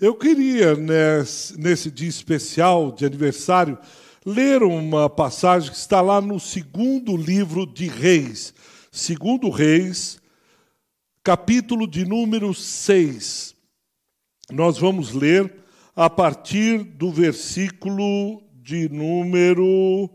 Eu 0.00 0.14
queria, 0.14 0.74
nesse, 0.76 1.90
dia 1.90 2.08
especial 2.08 2.90
de 2.90 3.04
aniversário, 3.04 3.78
ler 4.24 4.62
uma 4.62 5.10
passagem 5.10 5.70
que 5.70 5.76
está 5.76 6.00
lá 6.00 6.22
no 6.22 6.40
segundo 6.40 7.14
livro 7.14 7.66
de 7.66 7.86
Reis. 7.86 8.54
Segundo 8.90 9.50
Reis, 9.50 10.18
capítulo 11.22 11.86
de 11.86 12.06
número 12.06 12.54
6. 12.54 13.54
Nós 14.50 14.78
vamos 14.78 15.12
ler 15.12 15.54
a 15.94 16.08
partir 16.08 16.82
do 16.82 17.12
versículo 17.12 18.42
de 18.54 18.88
número 18.88 20.08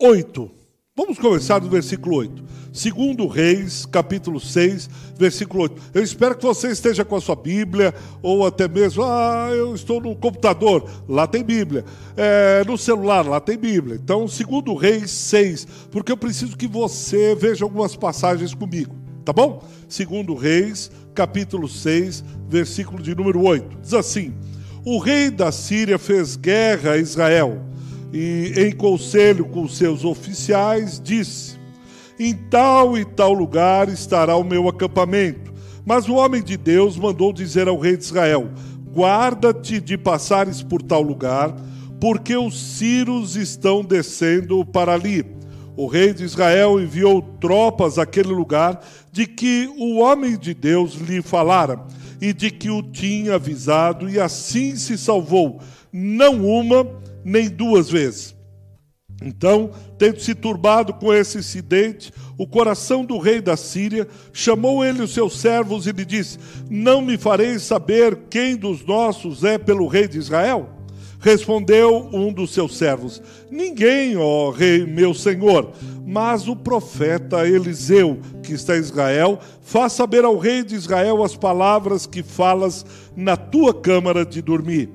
8. 0.00 0.59
Vamos 0.96 1.20
começar 1.20 1.60
do 1.60 1.70
versículo 1.70 2.16
8. 2.16 2.44
Segundo 2.72 3.28
Reis, 3.28 3.86
capítulo 3.86 4.40
6, 4.40 4.90
versículo 5.16 5.62
8. 5.62 5.82
Eu 5.94 6.02
espero 6.02 6.36
que 6.36 6.42
você 6.42 6.68
esteja 6.72 7.04
com 7.04 7.14
a 7.14 7.20
sua 7.20 7.36
Bíblia, 7.36 7.94
ou 8.20 8.44
até 8.44 8.66
mesmo, 8.66 9.04
ah, 9.04 9.50
eu 9.52 9.72
estou 9.72 10.00
no 10.00 10.16
computador, 10.16 10.90
lá 11.08 11.28
tem 11.28 11.44
Bíblia. 11.44 11.84
É, 12.16 12.64
no 12.66 12.76
celular, 12.76 13.24
lá 13.24 13.38
tem 13.40 13.56
Bíblia. 13.56 14.00
Então, 14.02 14.26
segundo 14.26 14.74
Reis 14.74 15.12
6, 15.12 15.64
porque 15.92 16.10
eu 16.10 16.16
preciso 16.16 16.56
que 16.56 16.66
você 16.66 17.36
veja 17.36 17.64
algumas 17.64 17.94
passagens 17.94 18.52
comigo, 18.52 18.92
tá 19.24 19.32
bom? 19.32 19.62
Segundo 19.88 20.34
Reis, 20.34 20.90
capítulo 21.14 21.68
6, 21.68 22.24
versículo 22.48 23.00
de 23.00 23.14
número 23.14 23.40
8. 23.44 23.78
Diz 23.80 23.94
assim: 23.94 24.34
O 24.84 24.98
rei 24.98 25.30
da 25.30 25.52
Síria 25.52 26.00
fez 26.00 26.34
guerra 26.34 26.92
a 26.92 26.98
Israel 26.98 27.69
e, 28.12 28.52
em 28.56 28.72
conselho 28.72 29.44
com 29.44 29.68
seus 29.68 30.04
oficiais, 30.04 31.00
disse: 31.02 31.58
Em 32.18 32.34
tal 32.34 32.98
e 32.98 33.04
tal 33.04 33.32
lugar 33.32 33.88
estará 33.88 34.36
o 34.36 34.44
meu 34.44 34.68
acampamento. 34.68 35.52
Mas 35.84 36.08
o 36.08 36.14
homem 36.14 36.42
de 36.42 36.56
Deus 36.56 36.96
mandou 36.96 37.32
dizer 37.32 37.68
ao 37.68 37.78
rei 37.78 37.96
de 37.96 38.04
Israel: 38.04 38.50
Guarda-te 38.92 39.80
de 39.80 39.96
passares 39.96 40.62
por 40.62 40.82
tal 40.82 41.02
lugar, 41.02 41.54
porque 42.00 42.36
os 42.36 42.58
sírios 42.58 43.36
estão 43.36 43.82
descendo 43.82 44.64
para 44.64 44.94
ali. 44.94 45.24
O 45.76 45.86
rei 45.86 46.12
de 46.12 46.24
Israel 46.24 46.80
enviou 46.80 47.22
tropas 47.40 47.98
àquele 47.98 48.28
lugar 48.28 48.84
de 49.12 49.26
que 49.26 49.72
o 49.78 49.98
homem 49.98 50.36
de 50.36 50.52
Deus 50.52 50.94
lhe 50.94 51.22
falara 51.22 51.80
e 52.20 52.32
de 52.32 52.50
que 52.50 52.68
o 52.68 52.82
tinha 52.82 53.36
avisado, 53.36 54.08
e 54.10 54.20
assim 54.20 54.76
se 54.76 54.98
salvou, 54.98 55.60
não 55.90 56.44
uma, 56.44 56.86
nem 57.24 57.48
duas 57.48 57.90
vezes. 57.90 58.34
Então, 59.22 59.70
tendo 59.98 60.18
se 60.18 60.34
turbado 60.34 60.94
com 60.94 61.12
esse 61.12 61.38
incidente, 61.38 62.10
o 62.38 62.46
coração 62.46 63.04
do 63.04 63.18
rei 63.18 63.40
da 63.40 63.54
Síria 63.54 64.08
chamou 64.32 64.82
ele 64.82 65.02
os 65.02 65.12
seus 65.12 65.38
servos 65.38 65.86
e 65.86 65.92
lhe 65.92 66.06
disse: 66.06 66.38
Não 66.70 67.02
me 67.02 67.18
fareis 67.18 67.62
saber 67.62 68.18
quem 68.30 68.56
dos 68.56 68.84
nossos 68.84 69.44
é 69.44 69.58
pelo 69.58 69.86
rei 69.86 70.08
de 70.08 70.18
Israel? 70.18 70.70
Respondeu 71.20 72.08
um 72.14 72.32
dos 72.32 72.54
seus 72.54 72.78
servos: 72.78 73.20
Ninguém, 73.50 74.16
ó 74.16 74.50
rei, 74.50 74.86
meu 74.86 75.12
senhor, 75.12 75.70
mas 76.06 76.48
o 76.48 76.56
profeta 76.56 77.46
Eliseu, 77.46 78.18
que 78.42 78.54
está 78.54 78.78
em 78.78 78.80
Israel, 78.80 79.38
faz 79.60 79.92
saber 79.92 80.24
ao 80.24 80.38
rei 80.38 80.64
de 80.64 80.74
Israel 80.74 81.22
as 81.22 81.36
palavras 81.36 82.06
que 82.06 82.22
falas 82.22 82.86
na 83.14 83.36
tua 83.36 83.74
câmara 83.74 84.24
de 84.24 84.40
dormir. 84.40 84.88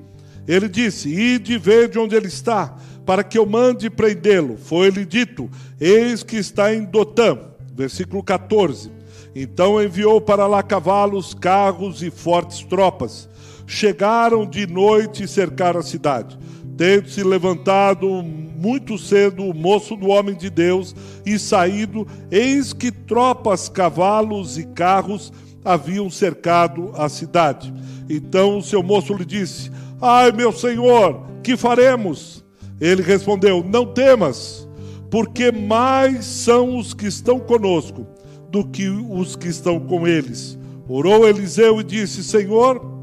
Ele 0.46 0.68
disse: 0.68 1.08
Ide 1.08 1.58
ver 1.58 1.88
de 1.88 1.98
onde 1.98 2.14
ele 2.14 2.28
está, 2.28 2.76
para 3.04 3.24
que 3.24 3.38
eu 3.38 3.46
mande 3.46 3.90
prendê-lo. 3.90 4.56
Foi-lhe 4.56 5.04
dito: 5.04 5.50
Eis 5.80 6.22
que 6.22 6.36
está 6.36 6.74
em 6.74 6.84
Dotã. 6.84 7.38
Versículo 7.74 8.22
14. 8.22 8.90
Então 9.34 9.82
enviou 9.82 10.20
para 10.20 10.46
lá 10.46 10.62
cavalos, 10.62 11.34
carros 11.34 12.02
e 12.02 12.10
fortes 12.10 12.60
tropas. 12.60 13.28
Chegaram 13.66 14.48
de 14.48 14.66
noite 14.66 15.24
e 15.24 15.28
cercaram 15.28 15.80
a 15.80 15.82
cidade. 15.82 16.38
Tendo 16.76 17.08
se 17.08 17.22
levantado 17.22 18.08
muito 18.22 18.96
cedo 18.96 19.44
o 19.44 19.54
moço 19.54 19.94
do 19.96 20.08
homem 20.08 20.34
de 20.34 20.48
Deus 20.48 20.94
e 21.24 21.38
saído, 21.38 22.06
eis 22.30 22.72
que 22.72 22.90
tropas, 22.90 23.68
cavalos 23.68 24.56
e 24.56 24.64
carros 24.64 25.32
haviam 25.66 26.08
cercado 26.08 26.92
a 26.94 27.08
cidade. 27.08 27.74
Então 28.08 28.58
o 28.58 28.62
seu 28.62 28.82
moço 28.82 29.12
lhe 29.12 29.24
disse: 29.24 29.70
Ai, 30.00 30.30
meu 30.30 30.52
senhor, 30.52 31.26
que 31.42 31.56
faremos? 31.56 32.44
Ele 32.80 33.02
respondeu: 33.02 33.64
Não 33.68 33.84
temas, 33.84 34.66
porque 35.10 35.50
mais 35.50 36.24
são 36.24 36.78
os 36.78 36.94
que 36.94 37.06
estão 37.06 37.40
conosco 37.40 38.06
do 38.48 38.64
que 38.64 38.88
os 38.88 39.34
que 39.34 39.48
estão 39.48 39.80
com 39.80 40.06
eles. 40.06 40.56
Orou 40.88 41.28
Eliseu 41.28 41.80
e 41.80 41.84
disse: 41.84 42.22
Senhor, 42.22 43.02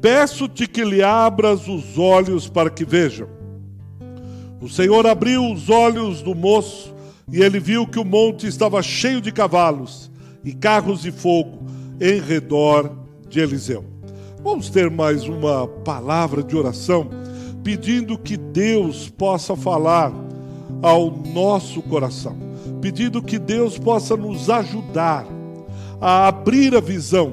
peço-te 0.00 0.68
que 0.68 0.84
lhe 0.84 1.02
abras 1.02 1.66
os 1.66 1.98
olhos 1.98 2.48
para 2.48 2.70
que 2.70 2.84
vejam. 2.84 3.28
O 4.60 4.68
Senhor 4.68 5.06
abriu 5.06 5.52
os 5.52 5.68
olhos 5.68 6.22
do 6.22 6.34
moço 6.34 6.94
e 7.30 7.42
ele 7.42 7.58
viu 7.58 7.84
que 7.84 7.98
o 7.98 8.04
monte 8.04 8.46
estava 8.46 8.80
cheio 8.80 9.20
de 9.20 9.32
cavalos 9.32 10.10
e 10.44 10.52
carros 10.52 11.02
de 11.02 11.10
fogo 11.10 11.66
em 12.00 12.20
redor 12.20 12.90
de 13.28 13.40
Eliseu. 13.40 13.84
Vamos 14.42 14.70
ter 14.70 14.90
mais 14.90 15.26
uma 15.26 15.66
palavra 15.66 16.42
de 16.42 16.56
oração, 16.56 17.08
pedindo 17.64 18.16
que 18.16 18.36
Deus 18.36 19.08
possa 19.08 19.56
falar 19.56 20.12
ao 20.82 21.10
nosso 21.10 21.82
coração, 21.82 22.36
pedindo 22.80 23.22
que 23.22 23.38
Deus 23.38 23.78
possa 23.78 24.16
nos 24.16 24.48
ajudar 24.48 25.26
a 26.00 26.28
abrir 26.28 26.76
a 26.76 26.80
visão, 26.80 27.32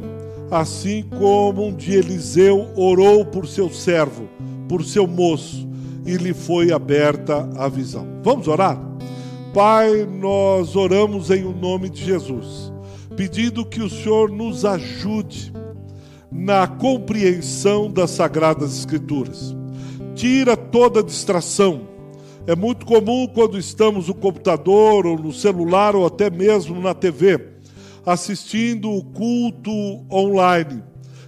assim 0.50 1.04
como 1.20 1.68
um 1.68 1.76
dia 1.76 2.00
Eliseu 2.00 2.68
orou 2.76 3.26
por 3.26 3.48
seu 3.48 3.70
servo, 3.70 4.28
por 4.68 4.84
seu 4.84 5.06
moço, 5.06 5.68
e 6.06 6.16
lhe 6.16 6.34
foi 6.34 6.72
aberta 6.72 7.48
a 7.56 7.68
visão. 7.68 8.08
Vamos 8.24 8.48
orar? 8.48 8.80
Pai, 9.54 10.04
nós 10.06 10.76
oramos 10.76 11.30
em 11.30 11.44
o 11.44 11.54
nome 11.54 11.90
de 11.90 12.04
Jesus, 12.04 12.73
pedindo 13.16 13.66
que 13.66 13.82
o 13.82 13.90
Senhor 13.90 14.30
nos 14.32 14.66
ajude 14.66 15.54
na 16.32 16.68
compreensão 16.68 17.92
das 17.92 18.12
Sagradas 18.12 18.78
Escrituras. 18.78 19.56
Tira 20.16 20.58
toda 20.58 21.04
distração. 21.04 21.88
É 22.48 22.56
muito 22.56 22.86
comum 22.86 23.28
quando 23.28 23.58
estamos 23.58 24.08
no 24.08 24.14
computador 24.14 25.06
ou 25.06 25.18
no 25.18 25.32
celular 25.32 25.96
ou 25.96 26.06
até 26.06 26.30
mesmo 26.30 26.82
na 26.82 26.94
TV, 26.94 27.40
assistindo 28.06 28.92
o 28.92 29.04
culto 29.04 29.72
online, 30.12 30.84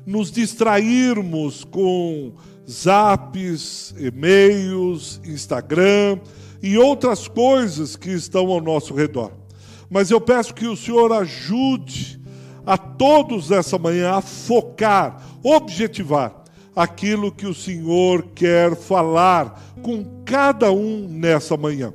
nos 0.06 0.32
distrairmos 0.32 1.64
com 1.64 2.34
zaps, 2.70 3.96
e-mails, 3.98 5.22
Instagram 5.24 6.20
e 6.62 6.78
outras 6.78 7.28
coisas 7.28 7.96
que 7.96 8.10
estão 8.10 8.48
ao 8.52 8.60
nosso 8.60 8.94
redor. 8.94 9.45
Mas 9.90 10.12
eu 10.12 10.20
peço 10.20 10.54
que 10.54 10.68
o 10.68 10.76
Senhor 10.76 11.12
ajude 11.14 12.20
a 12.66 12.78
todos 12.78 13.52
essa 13.52 13.78
manhã 13.78 14.14
a 14.14 14.22
focar, 14.22 15.22
objetivar 15.44 16.44
aquilo 16.76 17.32
que 17.32 17.46
o 17.46 17.54
Senhor 17.54 18.24
quer 18.36 18.76
falar 18.76 19.76
com 19.82 20.04
cada 20.26 20.72
um 20.72 21.08
nessa 21.08 21.56
manhã. 21.56 21.94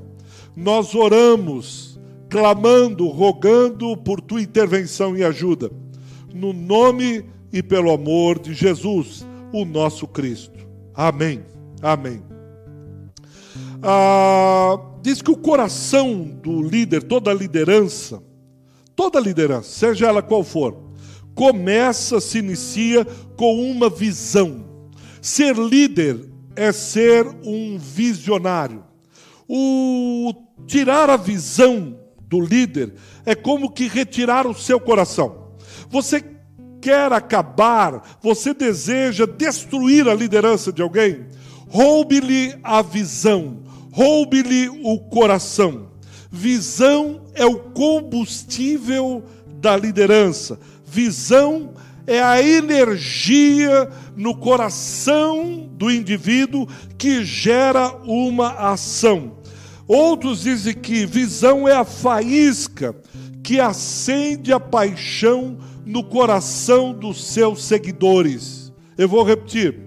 Nós 0.55 0.95
oramos, 0.95 1.99
clamando, 2.29 3.07
rogando 3.07 3.95
por 3.97 4.21
tua 4.21 4.41
intervenção 4.41 5.15
e 5.15 5.23
ajuda, 5.23 5.69
no 6.33 6.53
nome 6.53 7.25
e 7.51 7.61
pelo 7.61 7.91
amor 7.91 8.39
de 8.39 8.53
Jesus, 8.53 9.25
o 9.53 9.65
nosso 9.65 10.07
Cristo. 10.07 10.59
Amém. 10.93 11.43
Amém. 11.81 12.40
Ah, 13.83 14.79
diz 15.01 15.21
que 15.21 15.31
o 15.31 15.37
coração 15.37 16.23
do 16.23 16.61
líder, 16.61 17.03
toda 17.03 17.33
liderança, 17.33 18.21
Toda 19.01 19.19
liderança, 19.19 19.67
seja 19.67 20.07
ela 20.07 20.21
qual 20.21 20.43
for, 20.43 20.77
começa, 21.33 22.19
se 22.19 22.37
inicia 22.37 23.03
com 23.35 23.59
uma 23.59 23.89
visão. 23.89 24.63
Ser 25.21 25.55
líder 25.57 26.29
é 26.55 26.71
ser 26.71 27.25
um 27.43 27.79
visionário. 27.79 28.83
O 29.47 30.33
tirar 30.67 31.09
a 31.09 31.17
visão 31.17 31.97
do 32.27 32.39
líder 32.39 32.93
é 33.25 33.33
como 33.33 33.71
que 33.71 33.87
retirar 33.87 34.45
o 34.45 34.53
seu 34.53 34.79
coração. 34.79 35.55
Você 35.89 36.23
quer 36.81 37.11
acabar, 37.11 38.19
você 38.21 38.53
deseja 38.53 39.25
destruir 39.25 40.07
a 40.07 40.13
liderança 40.13 40.71
de 40.71 40.81
alguém, 40.81 41.25
roube-lhe 41.67 42.55
a 42.63 42.81
visão, 42.81 43.63
roube-lhe 43.91 44.69
o 44.69 44.97
coração. 44.99 45.91
Visão 46.31 47.21
é 47.33 47.45
o 47.45 47.57
combustível 47.59 49.23
da 49.59 49.75
liderança. 49.75 50.59
Visão 50.85 51.73
é 52.07 52.21
a 52.21 52.41
energia 52.41 53.89
no 54.15 54.35
coração 54.35 55.69
do 55.73 55.91
indivíduo 55.91 56.67
que 56.97 57.23
gera 57.23 57.89
uma 58.05 58.71
ação. 58.71 59.37
Outros 59.87 60.43
dizem 60.43 60.73
que 60.73 61.05
visão 61.05 61.67
é 61.67 61.75
a 61.75 61.83
faísca 61.83 62.95
que 63.43 63.59
acende 63.59 64.53
a 64.53 64.59
paixão 64.59 65.57
no 65.85 66.03
coração 66.03 66.93
dos 66.93 67.25
seus 67.25 67.63
seguidores. 67.63 68.71
Eu 68.97 69.09
vou 69.09 69.23
repetir. 69.23 69.79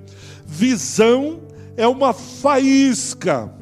Visão 0.47 1.41
é 1.77 1.87
uma 1.87 2.13
faísca, 2.13 3.53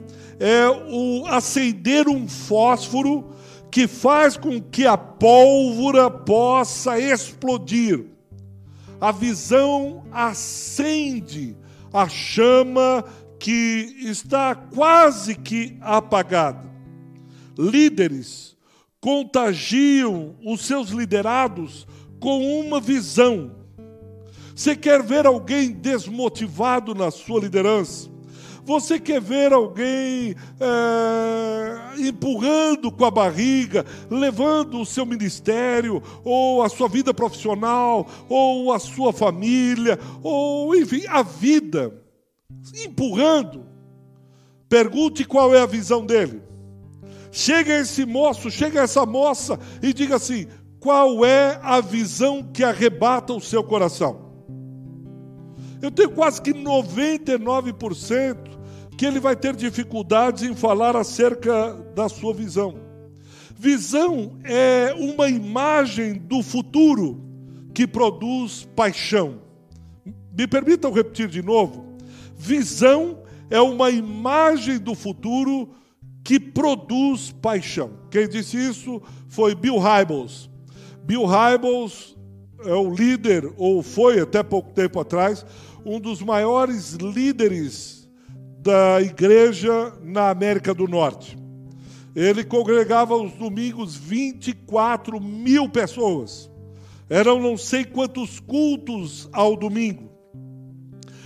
é 0.44 0.68
o 0.68 1.24
acender 1.28 2.08
um 2.08 2.26
fósforo 2.26 3.30
que 3.70 3.86
faz 3.86 4.36
com 4.36 4.60
que 4.60 4.84
a 4.84 4.96
pólvora 4.96 6.10
possa 6.10 6.98
explodir. 6.98 8.06
A 9.00 9.12
visão 9.12 10.04
acende 10.10 11.56
a 11.92 12.08
chama 12.08 13.04
que 13.38 13.94
está 14.00 14.56
quase 14.56 15.36
que 15.36 15.76
apagada. 15.80 16.68
Líderes 17.56 18.56
contagiam 19.00 20.34
os 20.44 20.62
seus 20.62 20.88
liderados 20.88 21.86
com 22.18 22.60
uma 22.60 22.80
visão. 22.80 23.52
Você 24.56 24.74
quer 24.74 25.04
ver 25.04 25.24
alguém 25.24 25.70
desmotivado 25.70 26.96
na 26.96 27.12
sua 27.12 27.38
liderança? 27.38 28.11
Você 28.64 29.00
quer 29.00 29.20
ver 29.20 29.52
alguém 29.52 30.36
é, 30.60 32.00
empurrando 32.00 32.92
com 32.92 33.04
a 33.04 33.10
barriga, 33.10 33.84
levando 34.08 34.80
o 34.80 34.86
seu 34.86 35.04
ministério, 35.04 36.00
ou 36.24 36.62
a 36.62 36.68
sua 36.68 36.88
vida 36.88 37.12
profissional, 37.12 38.06
ou 38.28 38.72
a 38.72 38.78
sua 38.78 39.12
família, 39.12 39.98
ou 40.22 40.76
enfim, 40.76 41.04
a 41.08 41.22
vida, 41.22 41.92
empurrando? 42.84 43.66
Pergunte 44.68 45.24
qual 45.24 45.54
é 45.54 45.60
a 45.60 45.66
visão 45.66 46.06
dele. 46.06 46.40
Chega 47.32 47.78
esse 47.78 48.06
moço, 48.06 48.50
chega 48.50 48.80
essa 48.80 49.04
moça 49.04 49.58
e 49.82 49.92
diga 49.92 50.16
assim: 50.16 50.46
qual 50.78 51.24
é 51.24 51.58
a 51.62 51.80
visão 51.80 52.42
que 52.42 52.62
arrebata 52.62 53.32
o 53.32 53.40
seu 53.40 53.64
coração? 53.64 54.21
Eu 55.82 55.90
tenho 55.90 56.10
quase 56.10 56.40
que 56.40 56.54
99% 56.54 58.36
que 58.96 59.04
ele 59.04 59.18
vai 59.18 59.34
ter 59.34 59.56
dificuldades 59.56 60.44
em 60.44 60.54
falar 60.54 60.94
acerca 60.94 61.74
da 61.92 62.08
sua 62.08 62.32
visão. 62.32 62.76
Visão 63.58 64.38
é 64.44 64.94
uma 64.96 65.28
imagem 65.28 66.14
do 66.14 66.40
futuro 66.40 67.20
que 67.74 67.84
produz 67.84 68.68
paixão. 68.76 69.42
Me 70.38 70.46
permitam 70.46 70.92
repetir 70.92 71.26
de 71.26 71.42
novo. 71.42 71.96
Visão 72.36 73.18
é 73.50 73.60
uma 73.60 73.90
imagem 73.90 74.78
do 74.78 74.94
futuro 74.94 75.68
que 76.22 76.38
produz 76.38 77.32
paixão. 77.42 77.90
Quem 78.08 78.28
disse 78.28 78.56
isso 78.56 79.02
foi 79.28 79.52
Bill 79.54 79.78
Hybels. 79.78 80.48
Bill 81.04 81.24
Hybels 81.26 82.16
é 82.64 82.74
o 82.74 82.94
líder, 82.94 83.52
ou 83.56 83.82
foi 83.82 84.20
até 84.20 84.42
pouco 84.42 84.70
tempo 84.70 85.00
atrás, 85.00 85.44
um 85.84 86.00
dos 86.00 86.22
maiores 86.22 86.92
líderes 86.94 88.08
da 88.58 89.00
igreja 89.00 89.92
na 90.02 90.30
América 90.30 90.72
do 90.72 90.86
Norte. 90.86 91.36
Ele 92.14 92.44
congregava 92.44 93.14
aos 93.14 93.32
domingos 93.32 93.96
24 93.96 95.20
mil 95.20 95.68
pessoas. 95.68 96.50
Eram 97.08 97.40
não 97.40 97.56
sei 97.56 97.84
quantos 97.84 98.38
cultos 98.38 99.28
ao 99.32 99.56
domingo. 99.56 100.10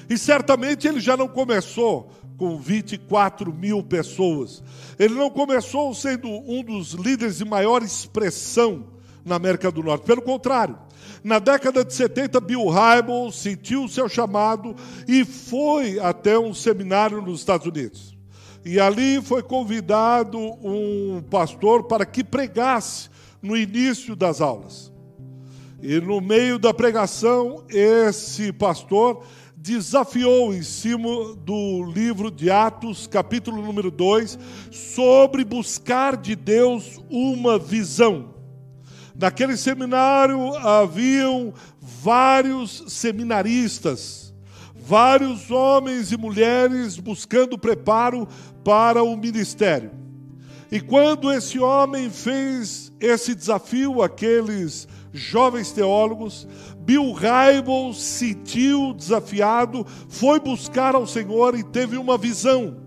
E 0.08 0.16
certamente 0.16 0.86
ele 0.86 1.00
já 1.00 1.16
não 1.16 1.28
começou 1.28 2.10
com 2.36 2.58
24 2.58 3.52
mil 3.52 3.82
pessoas. 3.82 4.62
Ele 4.98 5.14
não 5.14 5.30
começou 5.30 5.92
sendo 5.94 6.28
um 6.28 6.62
dos 6.62 6.92
líderes 6.92 7.38
de 7.38 7.44
maior 7.44 7.82
expressão 7.82 8.95
na 9.26 9.34
América 9.34 9.70
do 9.70 9.82
Norte. 9.82 10.06
Pelo 10.06 10.23
contrário, 10.23 10.78
na 11.23 11.40
década 11.40 11.84
de 11.84 11.93
70, 11.93 12.40
Bill 12.40 12.69
Hybels 12.69 13.34
sentiu 13.34 13.84
o 13.84 13.88
seu 13.88 14.08
chamado 14.08 14.76
e 15.08 15.25
foi 15.25 15.99
até 15.99 16.38
um 16.38 16.55
seminário 16.55 17.20
nos 17.20 17.40
Estados 17.40 17.67
Unidos. 17.67 18.17
E 18.64 18.78
ali 18.81 19.20
foi 19.20 19.43
convidado 19.43 20.38
um 20.38 21.20
pastor 21.28 21.84
para 21.84 22.06
que 22.06 22.23
pregasse 22.23 23.11
no 23.43 23.56
início 23.56 24.14
das 24.14 24.40
aulas. 24.40 24.93
E 25.82 26.00
no 26.00 26.20
meio 26.20 26.58
da 26.58 26.73
pregação, 26.73 27.64
esse 27.69 28.52
pastor 28.52 29.25
desafiou 29.56 30.55
em 30.55 30.62
cima 30.62 31.34
do 31.34 31.84
livro 31.93 32.31
de 32.31 32.49
Atos, 32.50 33.08
capítulo 33.08 33.61
número 33.61 33.90
2, 33.90 34.38
sobre 34.70 35.44
buscar 35.44 36.17
de 36.17 36.37
Deus 36.37 37.00
uma 37.11 37.58
visão. 37.58 38.35
Naquele 39.18 39.56
seminário 39.56 40.54
haviam 40.56 41.54
vários 41.80 42.84
seminaristas, 42.88 44.34
vários 44.74 45.50
homens 45.50 46.12
e 46.12 46.18
mulheres 46.18 46.98
buscando 46.98 47.58
preparo 47.58 48.28
para 48.62 49.02
o 49.02 49.16
ministério. 49.16 49.90
E 50.70 50.80
quando 50.80 51.32
esse 51.32 51.58
homem 51.58 52.10
fez 52.10 52.92
esse 53.00 53.34
desafio 53.34 54.02
àqueles 54.02 54.86
jovens 55.12 55.72
teólogos, 55.72 56.46
Bill 56.80 57.12
Hybels 57.12 58.02
sentiu 58.02 58.92
desafiado, 58.92 59.86
foi 60.08 60.38
buscar 60.38 60.94
ao 60.94 61.06
Senhor 61.06 61.56
e 61.58 61.64
teve 61.64 61.96
uma 61.96 62.18
visão. 62.18 62.85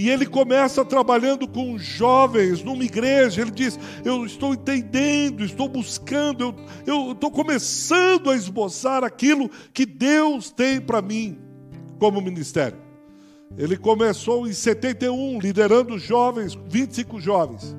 E 0.00 0.08
ele 0.08 0.24
começa 0.24 0.82
trabalhando 0.82 1.46
com 1.46 1.76
jovens 1.76 2.62
numa 2.62 2.82
igreja. 2.82 3.42
Ele 3.42 3.50
diz: 3.50 3.78
Eu 4.02 4.24
estou 4.24 4.54
entendendo, 4.54 5.44
estou 5.44 5.68
buscando, 5.68 6.54
eu 6.86 7.12
estou 7.12 7.30
começando 7.30 8.30
a 8.30 8.34
esboçar 8.34 9.04
aquilo 9.04 9.50
que 9.74 9.84
Deus 9.84 10.50
tem 10.50 10.80
para 10.80 11.02
mim 11.02 11.38
como 11.98 12.18
ministério. 12.22 12.78
Ele 13.58 13.76
começou 13.76 14.48
em 14.48 14.54
71, 14.54 15.38
liderando 15.38 15.98
jovens, 15.98 16.58
25 16.70 17.20
jovens. 17.20 17.76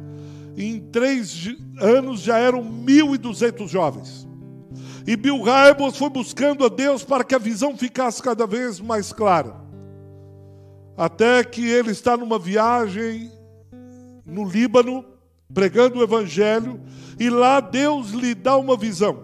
Em 0.55 0.79
três 0.79 1.49
anos 1.79 2.21
já 2.21 2.37
eram 2.37 2.63
1.200 2.63 3.67
jovens. 3.67 4.27
E 5.07 5.15
Bill 5.15 5.41
Hybels 5.41 5.97
foi 5.97 6.11
buscando 6.11 6.63
a 6.63 6.69
Deus 6.69 7.03
para 7.03 7.23
que 7.23 7.33
a 7.33 7.39
visão 7.39 7.75
ficasse 7.75 8.21
cada 8.21 8.45
vez 8.45 8.79
mais 8.79 9.11
clara 9.11 9.60
até 11.01 11.43
que 11.43 11.67
ele 11.67 11.89
está 11.89 12.15
numa 12.15 12.37
viagem 12.37 13.31
no 14.23 14.47
Líbano, 14.47 15.03
pregando 15.51 15.97
o 15.97 16.03
Evangelho, 16.03 16.79
e 17.19 17.27
lá 17.27 17.59
Deus 17.59 18.11
lhe 18.11 18.35
dá 18.35 18.55
uma 18.55 18.77
visão. 18.77 19.23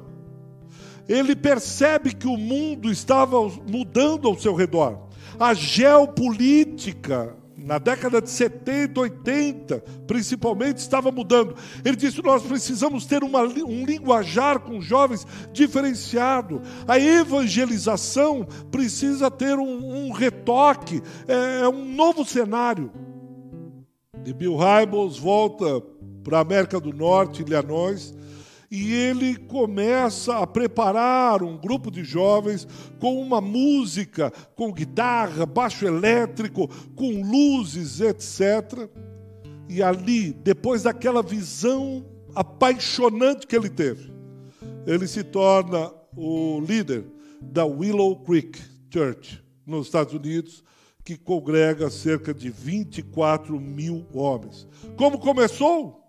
Ele 1.08 1.36
percebe 1.36 2.16
que 2.16 2.26
o 2.26 2.36
mundo 2.36 2.92
estava 2.92 3.40
mudando 3.72 4.28
ao 4.28 4.36
seu 4.40 4.56
redor. 4.56 5.08
A 5.40 5.54
geopolítica 5.54 7.38
na 7.68 7.78
década 7.78 8.22
de 8.22 8.30
70, 8.30 9.02
80, 9.02 9.80
principalmente, 10.08 10.78
estava 10.78 11.12
mudando. 11.12 11.54
Ele 11.84 11.98
disse: 11.98 12.24
Nós 12.24 12.42
precisamos 12.42 13.06
ter 13.06 13.26
uma, 13.26 13.42
um 13.42 13.86
linguajar 13.86 14.60
com 14.62 14.80
jovens 14.80 15.28
diferenciado. 15.52 16.62
A 16.88 16.98
evangelização 16.98 18.48
precisa 18.72 19.30
ter 19.30 19.60
um, 19.60 20.08
um 20.08 20.12
retoque, 20.14 21.04
é, 21.28 21.64
é, 21.64 21.68
um 21.68 21.94
novo 21.94 22.24
cenário. 22.24 22.90
E 24.26 24.32
Bill 24.32 24.56
Hybels 24.56 25.18
volta 25.18 25.82
para 26.24 26.38
a 26.38 26.42
América 26.42 26.80
do 26.80 26.94
Norte, 26.94 27.42
Illinois, 27.42 28.14
e 28.70 28.94
ele 28.94 29.38
começa 29.38 30.38
a 30.40 30.48
preparar 30.48 31.42
um 31.42 31.58
grupo 31.58 31.90
de 31.90 32.04
jovens 32.04 32.68
com 33.00 33.22
uma 33.22 33.40
música, 33.40 34.32
com 34.56 34.74
guitarra, 34.74 35.46
baixo 35.46 35.86
elétrico, 35.86 36.68
com 36.96 37.22
luzes, 37.22 38.02
etc. 38.02 38.90
E 39.70 39.82
ali, 39.82 40.34
depois 40.34 40.84
daquela 40.84 41.24
visão 41.24 42.06
apaixonante 42.36 43.48
que 43.48 43.56
ele 43.56 43.70
teve, 43.70 44.12
ele 44.86 45.08
se 45.08 45.24
torna 45.24 45.92
o 46.16 46.60
líder 46.60 47.06
da 47.42 47.66
Willow 47.66 48.18
Creek 48.24 48.60
Church, 48.92 49.42
nos 49.66 49.88
Estados 49.88 50.14
Unidos, 50.14 50.64
que 51.04 51.18
congrega 51.18 51.90
cerca 51.90 52.34
de 52.34 52.50
24 52.50 53.58
mil 53.60 54.06
homens. 54.14 54.68
Como 54.98 55.18
começou? 55.20 56.04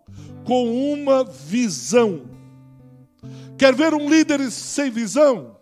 Com 0.45 0.93
uma 0.93 1.23
visão 1.23 2.38
Quer 3.59 3.75
ver 3.75 3.93
um 3.93 4.09
líder 4.09 4.51
sem 4.53 4.89
visão? 4.89 5.57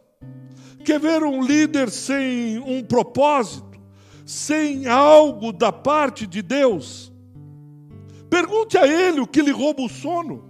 Quer 0.85 1.00
ver 1.00 1.23
um 1.25 1.43
líder 1.43 1.91
sem 1.91 2.59
um 2.59 2.85
propósito? 2.85 3.81
Sem 4.26 4.87
algo 4.87 5.50
da 5.50 5.73
parte 5.73 6.26
de 6.26 6.43
Deus? 6.43 7.11
Pergunte 8.29 8.76
a 8.76 8.87
ele 8.87 9.21
o 9.21 9.26
que 9.26 9.41
lhe 9.41 9.50
rouba 9.50 9.83
o 9.83 9.88
sono. 9.88 10.45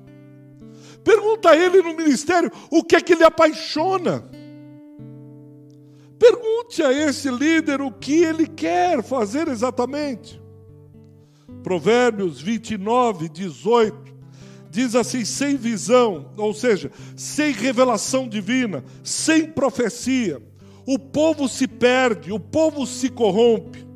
Pergunta 1.05 1.51
a 1.51 1.57
ele 1.57 1.83
no 1.83 1.95
ministério 1.95 2.51
o 2.69 2.83
que 2.83 2.97
é 2.97 3.01
que 3.01 3.15
lhe 3.15 3.23
apaixona. 3.23 4.29
Pergunte 6.19 6.83
a 6.83 6.93
esse 6.93 7.31
líder 7.31 7.81
o 7.81 7.93
que 7.93 8.25
ele 8.25 8.49
quer 8.49 9.05
fazer 9.05 9.47
exatamente. 9.47 10.43
Provérbios 11.63 12.41
29, 12.41 13.29
18 13.29 14.16
diz 14.77 14.95
assim: 14.95 15.25
sem 15.25 15.57
visão, 15.57 16.33
ou 16.37 16.53
seja, 16.53 16.93
sem 17.17 17.51
revelação 17.51 18.29
divina, 18.29 18.85
sem 19.03 19.51
profecia, 19.51 20.43
o 20.87 20.99
povo 20.99 21.49
se 21.49 21.67
perde, 21.67 22.31
o 22.31 22.39
povo 22.39 22.87
se 22.87 23.09
corrompe. 23.09 23.87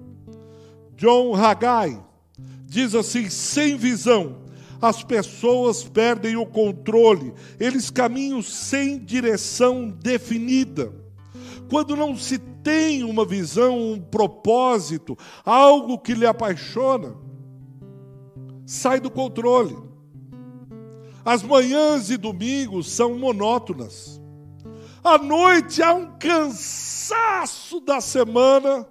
John 0.96 1.34
Haggai 1.34 2.02
diz 2.64 2.94
assim: 2.94 3.28
sem 3.28 3.76
visão, 3.76 4.38
as 4.80 5.04
pessoas 5.04 5.84
perdem 5.84 6.36
o 6.36 6.46
controle, 6.46 7.34
eles 7.58 7.90
caminham 7.90 8.40
sem 8.40 8.98
direção 8.98 9.90
definida. 9.90 10.94
Quando 11.68 11.94
não 11.94 12.16
se 12.16 12.38
tem 12.38 13.04
uma 13.04 13.26
visão, 13.26 13.92
um 13.92 14.00
propósito, 14.00 15.16
algo 15.44 15.98
que 15.98 16.14
lhe 16.14 16.26
apaixona, 16.26 17.14
sai 18.64 18.98
do 18.98 19.10
controle. 19.10 19.89
As 21.24 21.42
manhãs 21.42 22.10
e 22.10 22.16
domingos 22.16 22.90
são 22.90 23.18
monótonas. 23.18 24.20
À 25.02 25.18
noite 25.18 25.82
há 25.82 25.94
um 25.94 26.18
cansaço 26.18 27.80
da 27.80 28.00
semana 28.00 28.86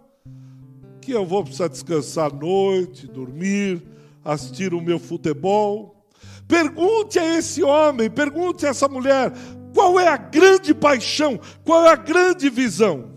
que 1.01 1.11
eu 1.11 1.25
vou 1.25 1.43
precisar 1.43 1.67
descansar 1.67 2.31
à 2.31 2.35
noite, 2.35 3.07
dormir, 3.07 3.83
assistir 4.23 4.73
o 4.73 4.81
meu 4.81 4.99
futebol. 4.99 6.05
Pergunte 6.47 7.17
a 7.17 7.37
esse 7.37 7.63
homem, 7.63 8.09
pergunte 8.09 8.65
a 8.65 8.69
essa 8.69 8.87
mulher, 8.87 9.31
qual 9.73 9.99
é 9.99 10.07
a 10.07 10.17
grande 10.17 10.73
paixão, 10.73 11.39
qual 11.63 11.85
é 11.85 11.89
a 11.89 11.95
grande 11.95 12.49
visão, 12.49 13.11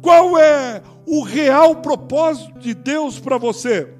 qual 0.00 0.38
é 0.38 0.82
o 1.06 1.22
real 1.22 1.76
propósito 1.76 2.58
de 2.58 2.74
Deus 2.74 3.18
para 3.18 3.38
você. 3.38 3.94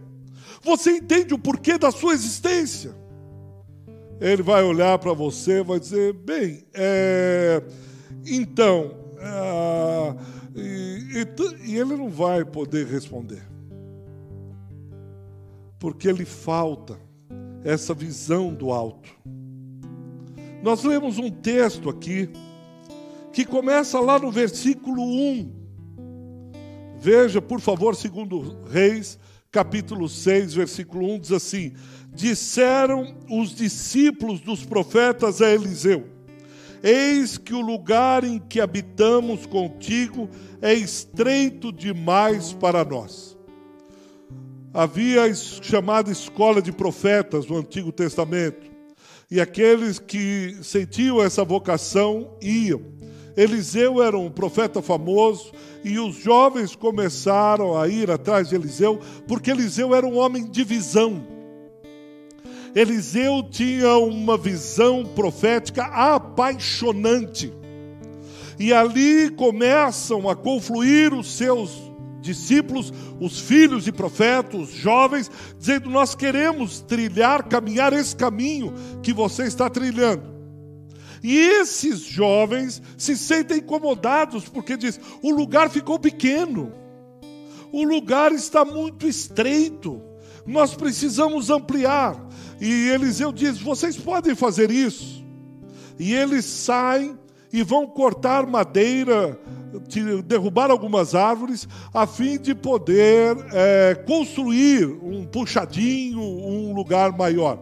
Você 0.62 0.96
entende 0.96 1.34
o 1.34 1.38
porquê 1.38 1.78
da 1.78 1.90
sua 1.90 2.12
existência? 2.12 2.94
Ele 4.20 4.42
vai 4.42 4.62
olhar 4.62 4.98
para 4.98 5.12
você 5.12 5.62
vai 5.62 5.78
dizer: 5.78 6.12
bem, 6.12 6.64
é, 6.74 7.62
então, 8.26 8.94
é, 9.18 10.14
e, 10.56 11.22
e, 11.22 11.70
e 11.70 11.76
ele 11.76 11.96
não 11.96 12.08
vai 12.08 12.44
poder 12.44 12.86
responder 12.86 13.48
porque 15.78 16.10
lhe 16.10 16.24
falta 16.24 16.98
essa 17.64 17.94
visão 17.94 18.52
do 18.52 18.72
alto. 18.72 19.10
Nós 20.62 20.82
lemos 20.82 21.18
um 21.18 21.30
texto 21.30 21.88
aqui 21.88 22.28
que 23.32 23.44
começa 23.44 24.00
lá 24.00 24.18
no 24.18 24.30
versículo 24.30 25.02
1. 25.02 25.52
Veja, 26.98 27.40
por 27.40 27.60
favor, 27.60 27.94
segundo 27.94 28.58
Reis, 28.68 29.18
capítulo 29.50 30.08
6, 30.08 30.54
versículo 30.54 31.12
1 31.14 31.20
diz 31.20 31.32
assim: 31.32 31.72
Disseram 32.12 33.16
os 33.30 33.54
discípulos 33.54 34.40
dos 34.40 34.64
profetas 34.64 35.40
a 35.42 35.50
Eliseu: 35.50 36.06
Eis 36.82 37.38
que 37.38 37.54
o 37.54 37.60
lugar 37.60 38.24
em 38.24 38.38
que 38.38 38.60
habitamos 38.60 39.46
contigo 39.46 40.28
é 40.60 40.74
estreito 40.74 41.72
demais 41.72 42.52
para 42.52 42.84
nós 42.84 43.38
havia 44.72 45.24
a 45.24 45.34
chamada 45.34 46.10
escola 46.10 46.60
de 46.62 46.70
profetas 46.70 47.46
no 47.46 47.56
Antigo 47.56 47.90
Testamento. 47.90 48.70
E 49.30 49.40
aqueles 49.40 49.98
que 49.98 50.56
sentiam 50.62 51.22
essa 51.22 51.44
vocação 51.44 52.36
iam. 52.40 52.80
Eliseu 53.38 54.02
era 54.02 54.18
um 54.18 54.28
profeta 54.28 54.82
famoso 54.82 55.52
e 55.84 55.96
os 55.96 56.16
jovens 56.16 56.74
começaram 56.74 57.80
a 57.80 57.86
ir 57.86 58.10
atrás 58.10 58.48
de 58.48 58.56
Eliseu, 58.56 58.98
porque 59.28 59.52
Eliseu 59.52 59.94
era 59.94 60.04
um 60.04 60.18
homem 60.18 60.44
de 60.44 60.64
visão. 60.64 61.24
Eliseu 62.74 63.44
tinha 63.48 63.96
uma 63.96 64.36
visão 64.36 65.04
profética 65.04 65.84
apaixonante. 65.84 67.52
E 68.58 68.72
ali 68.72 69.30
começam 69.30 70.28
a 70.28 70.34
confluir 70.34 71.14
os 71.14 71.30
seus 71.36 71.70
discípulos, 72.20 72.92
os 73.20 73.38
filhos 73.38 73.86
e 73.86 73.92
profetas, 73.92 74.62
os 74.62 74.70
jovens, 74.70 75.30
dizendo: 75.56 75.88
Nós 75.88 76.12
queremos 76.16 76.80
trilhar, 76.80 77.44
caminhar 77.44 77.92
esse 77.92 78.16
caminho 78.16 78.74
que 79.00 79.12
você 79.12 79.44
está 79.44 79.70
trilhando. 79.70 80.37
E 81.22 81.36
esses 81.36 82.00
jovens 82.00 82.82
se 82.96 83.16
sentem 83.16 83.58
incomodados 83.58 84.48
porque 84.48 84.76
diz: 84.76 85.00
o 85.22 85.30
lugar 85.30 85.70
ficou 85.70 85.98
pequeno, 85.98 86.72
o 87.72 87.82
lugar 87.84 88.32
está 88.32 88.64
muito 88.64 89.06
estreito, 89.06 90.00
nós 90.46 90.74
precisamos 90.74 91.50
ampliar. 91.50 92.28
E 92.60 92.88
Eliseu 92.88 93.32
diz: 93.32 93.58
vocês 93.58 93.96
podem 93.96 94.34
fazer 94.34 94.70
isso. 94.70 95.24
E 95.98 96.14
eles 96.14 96.44
saem 96.44 97.18
e 97.52 97.62
vão 97.62 97.86
cortar 97.86 98.46
madeira 98.46 99.38
derrubar 100.24 100.70
algumas 100.70 101.14
árvores 101.14 101.68
a 101.92 102.06
fim 102.06 102.38
de 102.38 102.54
poder 102.54 103.36
é, 103.52 103.94
construir 104.06 104.86
um 105.02 105.26
puxadinho, 105.26 106.20
um 106.20 106.72
lugar 106.72 107.16
maior. 107.16 107.58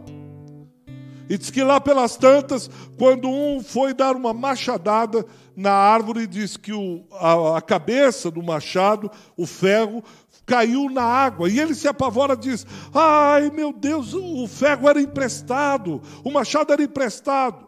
E 1.29 1.37
diz 1.37 1.51
que 1.51 1.63
lá 1.63 1.81
pelas 1.81 2.17
tantas, 2.17 2.71
quando 2.97 3.29
um 3.29 3.61
foi 3.63 3.93
dar 3.93 4.15
uma 4.15 4.33
machadada 4.33 5.27
na 5.57 5.73
árvore, 5.73 6.27
diz 6.27 6.57
que 6.57 6.73
o, 6.73 7.05
a, 7.13 7.59
a 7.59 7.61
cabeça 7.61 8.31
do 8.31 8.43
machado, 8.43 9.11
o 9.37 9.47
ferro, 9.47 10.05
caiu 10.47 10.89
na 10.89 11.03
água. 11.03 11.51
E 11.51 11.59
ele 11.59 11.75
se 11.75 11.89
apavora 11.89 12.37
diz: 12.37 12.65
Ai 12.95 13.51
meu 13.51 13.73
Deus, 13.73 14.15
o 14.15 14.47
ferro 14.47 14.89
era 14.89 15.01
emprestado, 15.01 16.01
o 16.23 16.31
machado 16.31 16.73
era 16.73 16.83
emprestado. 16.83 17.67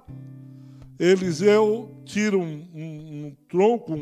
Eliseu 0.99 1.95
tira 2.05 2.37
um, 2.37 2.67
um, 2.75 3.27
um 3.27 3.37
tronco, 3.49 3.93
um, 3.93 3.97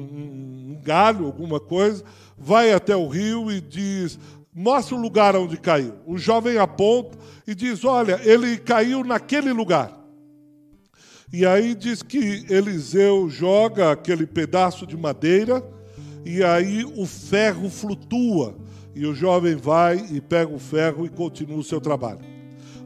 um 0.77 0.81
galho, 0.83 1.27
alguma 1.27 1.61
coisa, 1.61 2.03
vai 2.39 2.73
até 2.73 2.97
o 2.97 3.09
rio 3.09 3.51
e 3.51 3.61
diz: 3.61 4.19
mostra 4.57 4.97
o 4.97 4.99
lugar 4.99 5.37
onde 5.37 5.59
caiu. 5.59 5.93
O 6.07 6.17
jovem 6.17 6.57
aponta 6.57 7.19
e 7.47 7.55
diz: 7.55 7.85
Olha, 7.85 8.19
ele 8.25 8.57
caiu 8.57 9.05
naquele 9.05 9.53
lugar. 9.53 9.95
E 11.31 11.45
aí 11.45 11.75
diz 11.75 12.03
que 12.03 12.47
Eliseu 12.49 13.29
joga 13.29 13.93
aquele 13.93 14.27
pedaço 14.27 14.87
de 14.87 14.97
madeira 14.97 15.63
e 16.25 16.43
aí 16.43 16.85
o 16.97 17.05
ferro 17.05 17.69
flutua. 17.69 18.57
E 18.95 19.05
o 19.05 19.15
jovem 19.15 19.57
vai 19.57 19.99
e 20.11 20.23
pega 20.23 20.51
o 20.51 20.59
ferro 20.59 21.05
e 21.05 21.11
continua 21.11 21.59
o 21.59 21.65
seu 21.65 21.79
trabalho. 21.79 22.21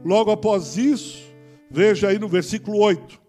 Logo 0.03 0.29
após 0.29 0.75
isso, 0.75 1.23
veja 1.69 2.09
aí 2.09 2.19
no 2.19 2.27
versículo 2.27 2.79
8. 2.79 3.21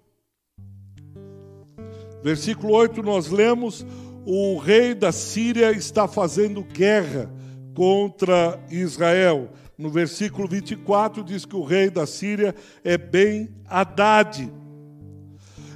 Versículo 2.25 2.75
8 2.75 3.01
nós 3.05 3.29
lemos: 3.29 3.87
o 4.27 4.59
rei 4.59 4.95
da 4.95 5.13
Síria 5.13 5.71
está 5.71 6.09
fazendo 6.09 6.65
guerra 6.65 7.31
contra 7.75 8.63
Israel. 8.71 9.51
No 9.77 9.91
versículo 9.91 10.47
24 10.47 11.25
diz 11.25 11.45
que 11.45 11.57
o 11.57 11.65
rei 11.65 11.91
da 11.91 12.07
Síria 12.07 12.55
é 12.85 12.97
bem 12.97 13.51
Haddad. 13.67 14.53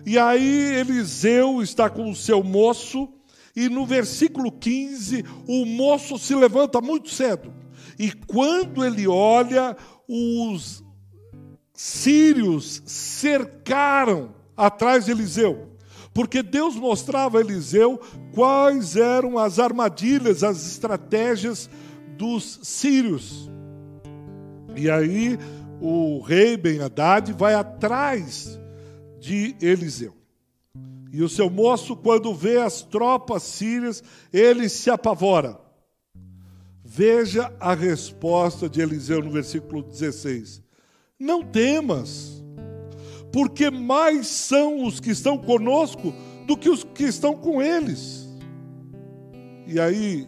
E 0.04 0.18
aí 0.18 0.74
Eliseu 0.74 1.62
está 1.62 1.90
com 1.90 2.10
o 2.10 2.14
seu 2.14 2.42
moço, 2.42 3.08
e 3.54 3.68
no 3.68 3.84
versículo 3.84 4.52
15 4.52 5.24
o 5.48 5.64
moço 5.64 6.18
se 6.18 6.34
levanta 6.34 6.80
muito 6.80 7.10
cedo. 7.10 7.52
E 7.98 8.12
quando 8.12 8.84
ele 8.84 9.08
olha, 9.08 9.76
os 10.08 10.84
sírios 11.72 12.82
cercaram 12.86 14.34
atrás 14.56 15.06
de 15.06 15.10
Eliseu 15.10 15.75
porque 16.16 16.42
Deus 16.42 16.76
mostrava 16.76 17.36
a 17.36 17.40
Eliseu 17.42 18.00
quais 18.32 18.96
eram 18.96 19.36
as 19.36 19.58
armadilhas, 19.58 20.42
as 20.42 20.66
estratégias 20.66 21.68
dos 22.16 22.58
sírios. 22.62 23.50
E 24.74 24.90
aí 24.90 25.38
o 25.78 26.22
rei 26.22 26.56
Ben-Hadad 26.56 27.34
vai 27.34 27.52
atrás 27.52 28.58
de 29.20 29.54
Eliseu. 29.60 30.16
E 31.12 31.22
o 31.22 31.28
seu 31.28 31.50
moço, 31.50 31.94
quando 31.94 32.34
vê 32.34 32.62
as 32.62 32.80
tropas 32.80 33.42
sírias, 33.42 34.02
ele 34.32 34.70
se 34.70 34.88
apavora. 34.88 35.60
Veja 36.82 37.54
a 37.60 37.74
resposta 37.74 38.70
de 38.70 38.80
Eliseu 38.80 39.22
no 39.22 39.30
versículo 39.30 39.82
16: 39.82 40.62
Não 41.20 41.42
temas, 41.42 42.42
porque 43.36 43.70
mais 43.70 44.28
são 44.28 44.82
os 44.82 44.98
que 44.98 45.10
estão 45.10 45.36
conosco 45.36 46.10
do 46.46 46.56
que 46.56 46.70
os 46.70 46.82
que 46.82 47.02
estão 47.02 47.36
com 47.36 47.60
eles. 47.60 48.26
E 49.66 49.78
aí, 49.78 50.26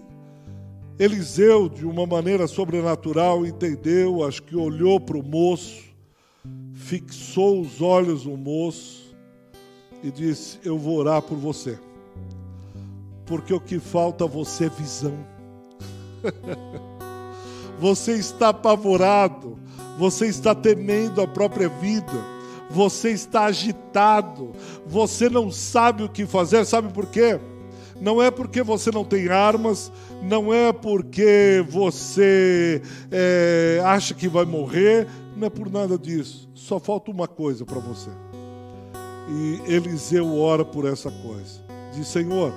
Eliseu, 0.98 1.70
de 1.70 1.86
uma 1.86 2.04
maneira 2.04 2.46
sobrenatural, 2.46 3.46
entendeu, 3.46 4.22
acho 4.22 4.42
que 4.42 4.54
olhou 4.54 5.00
para 5.00 5.16
o 5.16 5.22
moço, 5.22 5.84
fixou 6.74 7.62
os 7.62 7.80
olhos 7.80 8.26
no 8.26 8.36
moço 8.36 9.16
e 10.04 10.10
disse: 10.10 10.58
Eu 10.62 10.76
vou 10.76 10.98
orar 10.98 11.22
por 11.22 11.38
você, 11.38 11.78
porque 13.24 13.54
o 13.54 13.60
que 13.60 13.78
falta 13.78 14.24
a 14.24 14.28
você 14.28 14.66
é 14.66 14.68
visão. 14.68 15.16
você 17.80 18.16
está 18.16 18.50
apavorado, 18.50 19.58
você 19.98 20.26
está 20.26 20.54
temendo 20.54 21.22
a 21.22 21.26
própria 21.26 21.70
vida 21.70 22.37
você 22.70 23.10
está 23.10 23.46
agitado, 23.46 24.52
você 24.86 25.28
não 25.28 25.50
sabe 25.50 26.02
o 26.02 26.08
que 26.08 26.26
fazer, 26.26 26.64
sabe 26.64 26.92
por 26.92 27.06
quê? 27.06 27.40
Não 28.00 28.22
é 28.22 28.30
porque 28.30 28.62
você 28.62 28.90
não 28.90 29.04
tem 29.04 29.28
armas, 29.28 29.90
não 30.22 30.54
é 30.54 30.72
porque 30.72 31.64
você 31.68 32.80
é, 33.10 33.82
acha 33.84 34.14
que 34.14 34.28
vai 34.28 34.44
morrer, 34.44 35.08
não 35.36 35.46
é 35.46 35.50
por 35.50 35.70
nada 35.70 35.98
disso. 35.98 36.48
Só 36.54 36.78
falta 36.78 37.10
uma 37.10 37.26
coisa 37.26 37.64
para 37.64 37.80
você. 37.80 38.10
E 39.28 39.72
Eliseu 39.72 40.38
ora 40.38 40.64
por 40.64 40.86
essa 40.86 41.10
coisa. 41.10 41.60
Diz: 41.92 42.06
Senhor, 42.06 42.52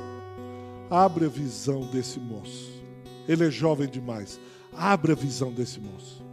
abre 0.90 1.26
a 1.26 1.30
visão 1.30 1.82
desse 1.92 2.20
moço. 2.20 2.72
Ele 3.28 3.48
é 3.48 3.52
jovem 3.52 3.90
demais. 3.90 4.40
Abre 4.76 5.12
a 5.12 5.16
visão 5.16 5.52
desse 5.52 5.80
moço. 5.80 6.24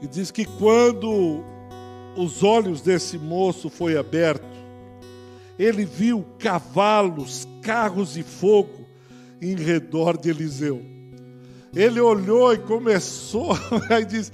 E 0.00 0.06
diz 0.06 0.30
que 0.30 0.44
quando 0.44 1.42
os 2.16 2.42
olhos 2.42 2.80
desse 2.80 3.18
moço 3.18 3.68
foi 3.68 3.96
aberto, 3.96 4.56
ele 5.58 5.84
viu 5.84 6.24
cavalos, 6.38 7.46
carros 7.62 8.16
e 8.16 8.22
fogo 8.22 8.86
em 9.40 9.54
redor 9.54 10.16
de 10.16 10.30
Eliseu. 10.30 10.82
Ele 11.74 12.00
olhou 12.00 12.52
e 12.52 12.58
começou, 12.58 13.50
aí 13.90 14.04
diz: 14.04 14.32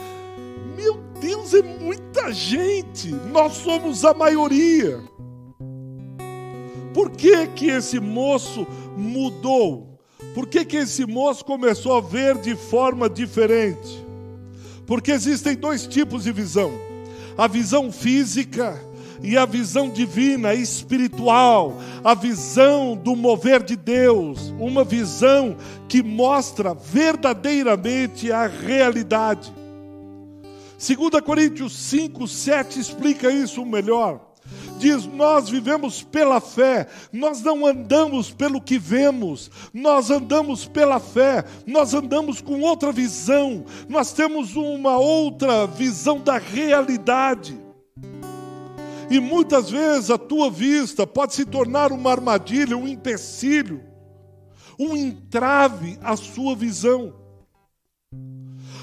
Meu 0.76 1.00
Deus, 1.20 1.54
é 1.54 1.62
muita 1.62 2.32
gente, 2.32 3.08
nós 3.32 3.54
somos 3.54 4.04
a 4.04 4.14
maioria. 4.14 5.00
Por 6.94 7.10
que 7.10 7.46
que 7.48 7.66
esse 7.66 7.98
moço 7.98 8.66
mudou? 8.96 9.98
Por 10.34 10.46
que 10.46 10.64
que 10.64 10.76
esse 10.76 11.06
moço 11.06 11.44
começou 11.44 11.96
a 11.96 12.00
ver 12.00 12.38
de 12.38 12.54
forma 12.54 13.08
diferente? 13.08 14.04
Porque 14.86 15.10
existem 15.10 15.56
dois 15.56 15.86
tipos 15.86 16.24
de 16.24 16.32
visão: 16.32 16.72
a 17.36 17.46
visão 17.46 17.90
física 17.90 18.80
e 19.22 19.36
a 19.36 19.46
visão 19.46 19.88
divina, 19.88 20.52
espiritual, 20.52 21.80
a 22.02 22.14
visão 22.14 22.96
do 22.96 23.14
mover 23.14 23.62
de 23.62 23.76
Deus, 23.76 24.52
uma 24.58 24.82
visão 24.82 25.56
que 25.88 26.02
mostra 26.02 26.74
verdadeiramente 26.74 28.32
a 28.32 28.46
realidade. 28.46 29.52
2 30.78 31.22
Coríntios 31.24 31.72
5, 31.76 32.26
7 32.26 32.80
explica 32.80 33.30
isso 33.30 33.64
melhor. 33.64 34.31
Diz: 34.82 35.06
Nós 35.06 35.48
vivemos 35.48 36.02
pela 36.02 36.40
fé, 36.40 36.88
nós 37.12 37.40
não 37.40 37.64
andamos 37.64 38.32
pelo 38.32 38.60
que 38.60 38.80
vemos, 38.80 39.48
nós 39.72 40.10
andamos 40.10 40.66
pela 40.66 40.98
fé, 40.98 41.44
nós 41.64 41.94
andamos 41.94 42.40
com 42.40 42.60
outra 42.62 42.90
visão, 42.90 43.64
nós 43.88 44.12
temos 44.12 44.56
uma 44.56 44.98
outra 44.98 45.68
visão 45.68 46.18
da 46.18 46.36
realidade. 46.36 47.56
E 49.08 49.20
muitas 49.20 49.70
vezes 49.70 50.10
a 50.10 50.18
tua 50.18 50.50
vista 50.50 51.06
pode 51.06 51.36
se 51.36 51.44
tornar 51.44 51.92
uma 51.92 52.10
armadilha, 52.10 52.76
um 52.76 52.88
empecilho, 52.88 53.84
um 54.76 54.96
entrave 54.96 55.96
à 56.02 56.16
sua 56.16 56.56
visão. 56.56 57.14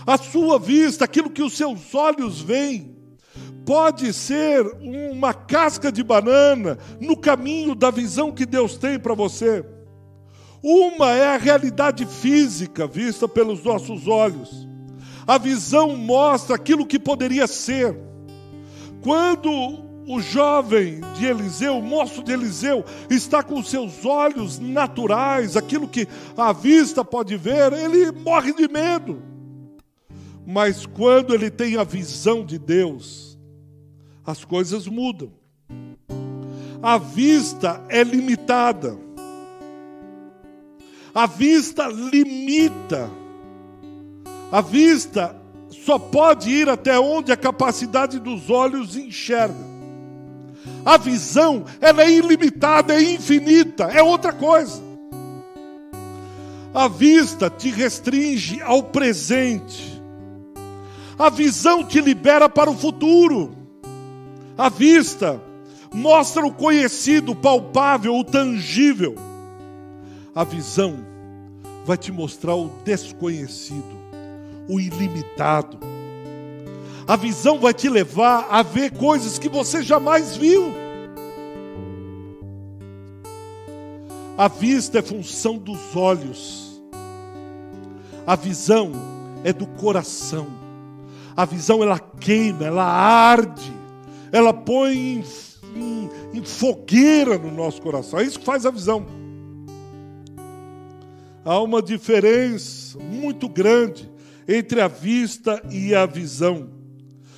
A 0.08 0.18
sua 0.18 0.58
vista, 0.58 1.04
aquilo 1.04 1.30
que 1.30 1.44
os 1.44 1.58
seus 1.58 1.94
olhos 1.94 2.40
veem, 2.40 2.99
pode 3.70 4.12
ser 4.14 4.66
uma 4.82 5.32
casca 5.32 5.92
de 5.92 6.04
banana 6.04 6.80
no 7.00 7.16
caminho 7.16 7.76
da 7.76 7.92
visão 7.92 8.32
que 8.32 8.44
Deus 8.44 8.78
tem 8.78 8.98
para 8.98 9.14
você. 9.14 9.64
Uma 10.64 11.12
é 11.12 11.36
a 11.36 11.38
realidade 11.38 12.04
física 12.04 12.88
vista 12.88 13.28
pelos 13.28 13.64
nossos 13.64 14.08
olhos. 14.08 14.68
A 15.28 15.38
visão 15.38 15.96
mostra 15.96 16.56
aquilo 16.56 16.84
que 16.84 16.98
poderia 16.98 17.46
ser. 17.46 17.96
Quando 19.04 19.52
o 20.08 20.20
jovem 20.20 21.02
de 21.16 21.28
Eliseu, 21.28 21.78
o 21.78 21.84
moço 21.84 22.24
de 22.24 22.32
Eliseu, 22.32 22.84
está 23.08 23.44
com 23.44 23.62
seus 23.62 24.04
olhos 24.04 24.58
naturais, 24.58 25.56
aquilo 25.56 25.88
que 25.88 26.08
a 26.36 26.52
vista 26.52 27.06
pode 27.06 27.38
ver, 27.38 27.72
ele 27.74 28.12
morre 28.12 28.52
de 28.52 28.68
medo. 28.68 29.22
Mas 30.44 30.88
quando 30.88 31.36
ele 31.36 31.52
tem 31.52 31.78
a 31.78 31.84
visão 31.84 32.44
de 32.44 32.58
Deus, 32.58 33.29
as 34.26 34.44
coisas 34.44 34.88
mudam. 34.88 35.32
A 36.82 36.98
vista 36.98 37.84
é 37.90 38.04
limitada. 38.04 38.98
A 41.14 41.26
vista 41.26 41.88
limita. 41.88 43.10
A 44.52 44.62
vista 44.62 45.36
só 45.70 46.00
pode 46.00 46.50
ir 46.50 46.70
até 46.70 47.00
onde 47.00 47.32
a 47.32 47.38
capacidade 47.38 48.20
dos 48.20 48.50
olhos 48.50 48.96
enxerga. 48.96 49.70
A 50.86 50.98
visão, 50.98 51.66
ela 51.82 52.04
é 52.04 52.12
ilimitada, 52.12 52.94
é 52.94 53.02
infinita, 53.02 53.86
é 53.86 54.02
outra 54.02 54.32
coisa. 54.32 54.82
A 56.74 56.88
vista 56.88 57.50
te 57.50 57.70
restringe 57.70 58.62
ao 58.62 58.84
presente. 58.84 60.02
A 61.18 61.30
visão 61.30 61.84
te 61.84 62.00
libera 62.00 62.48
para 62.48 62.70
o 62.70 62.78
futuro. 62.78 63.59
A 64.60 64.70
vista 64.70 65.42
mostra 65.92 66.46
o 66.46 66.54
conhecido, 66.54 67.32
o 67.32 67.36
palpável, 67.36 68.16
o 68.16 68.24
tangível. 68.24 69.16
A 70.36 70.44
visão 70.44 71.00
vai 71.84 71.98
te 71.98 72.12
mostrar 72.12 72.54
o 72.56 72.70
desconhecido, 72.86 73.98
o 74.68 74.80
ilimitado 74.80 75.80
a 77.10 77.16
visão 77.16 77.58
vai 77.58 77.74
te 77.74 77.90
levar 77.90 78.46
a 78.52 78.62
ver 78.62 78.92
coisas 78.92 79.40
que 79.40 79.50
você 79.50 79.82
jamais 79.82 80.38
viu. 80.38 80.72
A 84.38 84.48
vista 84.48 85.00
é 85.00 85.02
função 85.02 85.58
dos 85.58 85.96
olhos. 85.96 86.80
A 88.28 88.36
visão 88.36 88.92
é 89.44 89.52
do 89.52 89.66
coração. 89.66 90.46
A 91.36 91.46
visão 91.46 91.82
ela 91.82 91.98
queima, 91.98 92.66
ela 92.66 92.86
arde, 92.86 93.74
ela 94.32 94.54
põe 94.54 94.96
em, 94.98 95.24
em, 95.76 96.10
em 96.34 96.44
fogueira 96.44 97.38
no 97.38 97.52
nosso 97.52 97.82
coração. 97.82 98.20
É 98.20 98.24
isso 98.24 98.40
que 98.40 98.46
faz 98.46 98.66
a 98.66 98.72
visão. 98.72 99.06
Há 101.44 101.60
uma 101.62 101.82
diferença 101.82 102.98
muito 103.00 103.48
grande 103.48 104.10
entre 104.48 104.82
a 104.82 104.88
vista 104.88 105.62
e 105.72 105.96
a 105.96 106.06
visão. 106.06 106.70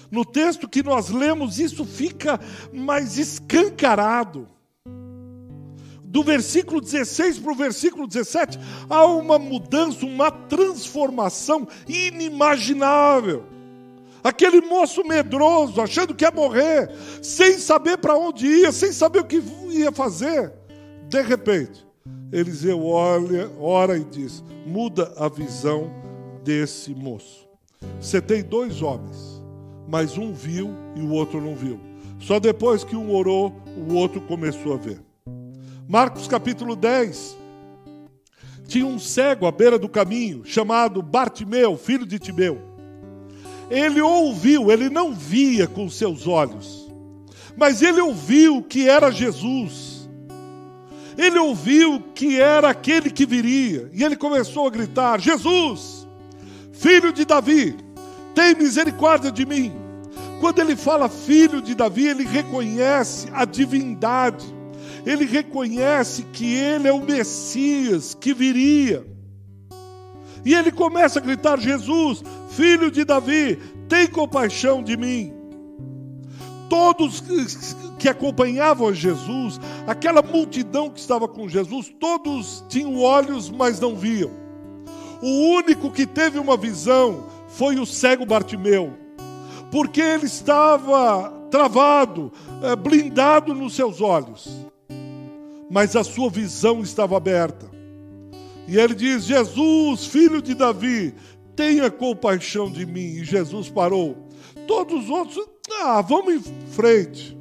No 0.10 0.26
texto 0.26 0.68
que 0.68 0.84
nós 0.84 1.10
lemos, 1.10 1.60
isso 1.60 1.86
fica 1.86 2.40
mais 2.74 3.18
escancarado. 3.18 4.48
Do 6.04 6.24
versículo 6.24 6.82
16 6.82 7.40
para 7.40 7.52
o 7.54 7.56
versículo 7.56 8.06
17, 8.06 8.60
há 8.90 9.06
uma 9.06 9.40
mudança, 9.40 10.06
uma 10.06 10.30
transformação 10.30 11.66
inimaginável. 11.88 13.46
Aquele 14.24 14.62
moço 14.62 15.04
medroso, 15.04 15.82
achando 15.82 16.14
que 16.14 16.24
ia 16.24 16.32
morrer, 16.32 16.90
sem 17.22 17.58
saber 17.58 17.98
para 17.98 18.18
onde 18.18 18.46
ia, 18.46 18.72
sem 18.72 18.92
saber 18.92 19.20
o 19.20 19.26
que 19.26 19.42
ia 19.70 19.92
fazer. 19.92 20.54
De 21.08 21.22
repente, 21.22 21.86
Eliseu 22.32 22.86
olha, 22.86 23.52
ora 23.60 23.98
e 23.98 24.04
diz: 24.04 24.44
muda 24.66 25.14
a 25.18 25.28
visão 25.28 25.92
desse 26.44 26.94
moço. 26.94 27.48
Você 28.00 28.22
tem 28.22 28.44
dois 28.44 28.82
homens 28.82 29.42
mas 29.92 30.18
um 30.18 30.32
viu 30.32 30.74
e 30.96 31.02
o 31.02 31.12
outro 31.12 31.42
não 31.42 31.54
viu. 31.54 31.78
Só 32.18 32.40
depois 32.40 32.82
que 32.82 32.96
um 32.96 33.14
orou, 33.14 33.54
o 33.76 33.94
outro 33.94 34.22
começou 34.22 34.74
a 34.74 34.78
ver. 34.78 35.02
Marcos 35.86 36.30
capítulo 36.30 36.78
10. 36.78 37.38
Tinha 38.68 38.86
um 38.86 38.98
cego 38.98 39.46
à 39.46 39.52
beira 39.52 39.78
do 39.78 39.90
caminho, 39.90 40.46
chamado 40.46 41.02
Bartimeu, 41.02 41.76
filho 41.76 42.06
de 42.06 42.18
Timeu. 42.18 42.62
Ele 43.72 44.02
ouviu, 44.02 44.70
ele 44.70 44.90
não 44.90 45.14
via 45.14 45.66
com 45.66 45.90
seus 45.90 46.28
olhos, 46.28 46.92
mas 47.56 47.82
ele 47.82 48.02
ouviu 48.02 48.62
que 48.62 48.90
era 48.90 49.10
Jesus. 49.10 50.10
Ele 51.18 51.40
ouviu 51.40 52.04
que 52.14 52.38
era 52.38 52.70
aquele 52.70 53.10
que 53.10 53.26
viria, 53.26 53.90
e 53.94 54.04
ele 54.04 54.18
começou 54.18 54.68
a 54.68 54.70
gritar: 54.70 55.22
Jesus, 55.22 56.06
filho 56.74 57.14
de 57.14 57.24
Davi, 57.24 57.78
tem 58.36 58.54
misericórdia 58.56 59.32
de 59.32 59.46
mim. 59.46 59.72
Quando 60.42 60.60
ele 60.60 60.76
fala 60.76 61.08
filho 61.08 61.62
de 61.62 61.74
Davi, 61.74 62.08
ele 62.08 62.26
reconhece 62.26 63.30
a 63.32 63.46
divindade, 63.46 64.46
ele 65.06 65.24
reconhece 65.24 66.24
que 66.34 66.54
ele 66.54 66.90
é 66.90 66.92
o 66.92 67.06
Messias 67.06 68.18
que 68.20 68.34
viria. 68.34 69.11
E 70.46 70.54
ele 70.54 70.72
começa 70.72 71.20
a 71.20 71.22
gritar: 71.22 71.60
Jesus, 71.60 72.24
filho 72.50 72.90
de 72.92 73.04
Davi, 73.04 73.60
tem 73.88 74.08
compaixão 74.08 74.82
de 74.84 74.98
mim. 74.98 75.34
Todos 76.70 77.24
que 78.00 78.08
acompanhavam 78.08 78.94
Jesus, 78.94 79.60
aquela 79.86 80.22
multidão 80.22 80.90
que 80.90 81.00
estava 81.00 81.28
com 81.28 81.48
Jesus, 81.48 81.94
todos 82.00 82.64
tinham 82.70 83.00
olhos, 83.00 83.50
mas 83.50 83.80
não 83.80 83.96
viam. 83.96 84.32
O 85.22 85.56
único 85.56 85.92
que 85.92 86.06
teve 86.06 86.40
uma 86.40 86.58
visão 86.58 87.26
foi 87.50 87.78
o 87.78 87.86
cego 87.86 88.26
Bartimeu, 88.26 88.94
porque 89.70 90.02
ele 90.02 90.26
estava 90.26 91.32
travado, 91.52 92.32
eh, 92.64 92.76
blindado 92.76 93.54
nos 93.54 93.76
seus 93.76 94.02
olhos. 94.02 94.50
mas 95.74 95.96
a 95.96 96.04
sua 96.04 96.30
visão 96.30 96.82
estava 96.82 97.16
aberta. 97.16 97.71
E 98.72 98.80
ele 98.80 98.96
diz: 98.96 99.26
Jesus, 99.26 100.06
filho 100.06 100.42
de 100.42 100.56
Davi, 100.56 101.14
tenha 101.58 101.92
compaixão 101.92 102.72
de 102.72 102.86
mim. 102.86 103.18
E 103.18 103.24
Jesus 103.26 103.70
parou. 103.70 104.30
Todos 104.66 105.04
os 105.04 105.10
outros, 105.10 105.46
ah, 105.82 106.00
vamos 106.02 106.36
em 106.36 106.40
frente. 106.72 107.38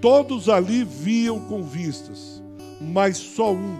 Todos 0.00 0.48
ali 0.48 0.82
viam 0.82 1.38
com 1.38 1.62
vistas, 1.62 2.42
mas 2.80 3.16
só 3.16 3.52
um, 3.52 3.76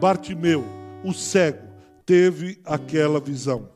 Bartimeu, 0.00 0.64
o 1.02 1.12
cego, 1.12 1.66
teve 2.06 2.60
aquela 2.64 3.18
visão. 3.18 3.68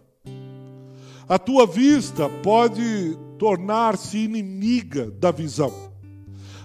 A 1.29 1.41
tua 1.41 1.67
vista 1.67 2.29
pode 2.29 3.19
tornar-se 3.37 4.17
inimiga 4.17 5.11
da 5.11 5.33
visão. 5.33 5.75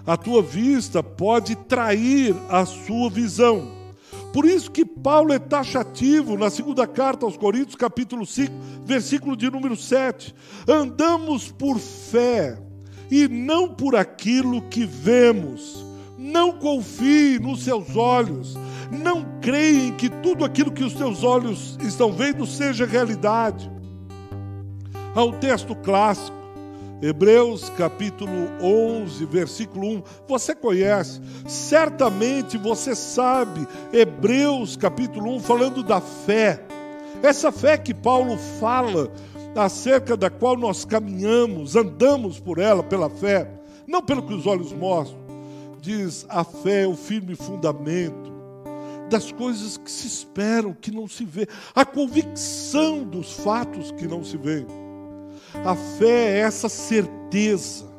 A 0.06 0.16
tua 0.16 0.40
vista 0.40 1.02
pode 1.02 1.56
trair 1.56 2.36
a 2.48 2.64
sua 2.64 3.10
visão. 3.10 3.81
Por 4.32 4.46
isso 4.46 4.70
que 4.70 4.84
Paulo 4.84 5.32
é 5.32 5.38
taxativo 5.38 6.38
na 6.38 6.48
segunda 6.48 6.86
carta 6.86 7.26
aos 7.26 7.36
Coríntios, 7.36 7.76
capítulo 7.76 8.24
5, 8.24 8.52
versículo 8.84 9.36
de 9.36 9.50
número 9.50 9.76
7. 9.76 10.34
Andamos 10.66 11.52
por 11.52 11.78
fé 11.78 12.58
e 13.10 13.28
não 13.28 13.68
por 13.68 13.94
aquilo 13.94 14.62
que 14.62 14.86
vemos. 14.86 15.84
Não 16.16 16.52
confie 16.52 17.38
nos 17.38 17.62
seus 17.62 17.94
olhos. 17.94 18.56
Não 18.90 19.38
creia 19.40 19.92
que 19.92 20.08
tudo 20.08 20.46
aquilo 20.46 20.72
que 20.72 20.84
os 20.84 20.94
teus 20.94 21.22
olhos 21.22 21.76
estão 21.82 22.10
vendo 22.10 22.46
seja 22.46 22.86
realidade. 22.86 23.70
Há 25.14 25.22
um 25.24 25.32
texto 25.32 25.74
clássico 25.74 26.41
Hebreus 27.02 27.68
capítulo 27.70 28.48
11, 28.62 29.26
versículo 29.26 29.88
1. 29.88 30.02
Você 30.28 30.54
conhece, 30.54 31.20
certamente 31.48 32.56
você 32.56 32.94
sabe, 32.94 33.66
Hebreus 33.92 34.76
capítulo 34.76 35.34
1, 35.34 35.40
falando 35.40 35.82
da 35.82 36.00
fé. 36.00 36.64
Essa 37.20 37.50
fé 37.50 37.76
que 37.76 37.92
Paulo 37.92 38.38
fala, 38.60 39.12
acerca 39.56 40.16
da 40.16 40.30
qual 40.30 40.56
nós 40.56 40.84
caminhamos, 40.84 41.74
andamos 41.74 42.38
por 42.38 42.58
ela, 42.58 42.84
pela 42.84 43.10
fé, 43.10 43.50
não 43.84 44.00
pelo 44.00 44.22
que 44.22 44.34
os 44.34 44.46
olhos 44.46 44.72
mostram. 44.72 45.20
Diz: 45.80 46.24
a 46.28 46.44
fé 46.44 46.84
é 46.84 46.86
o 46.86 46.94
firme 46.94 47.34
fundamento 47.34 48.30
das 49.10 49.32
coisas 49.32 49.76
que 49.76 49.90
se 49.90 50.06
esperam, 50.06 50.72
que 50.72 50.92
não 50.92 51.08
se 51.08 51.24
vê, 51.24 51.48
a 51.74 51.84
convicção 51.84 53.02
dos 53.02 53.32
fatos 53.32 53.90
que 53.90 54.06
não 54.06 54.22
se 54.22 54.36
veem. 54.36 54.81
A 55.64 55.74
fé 55.74 56.38
é 56.38 56.38
essa 56.40 56.68
certeza 56.68 57.92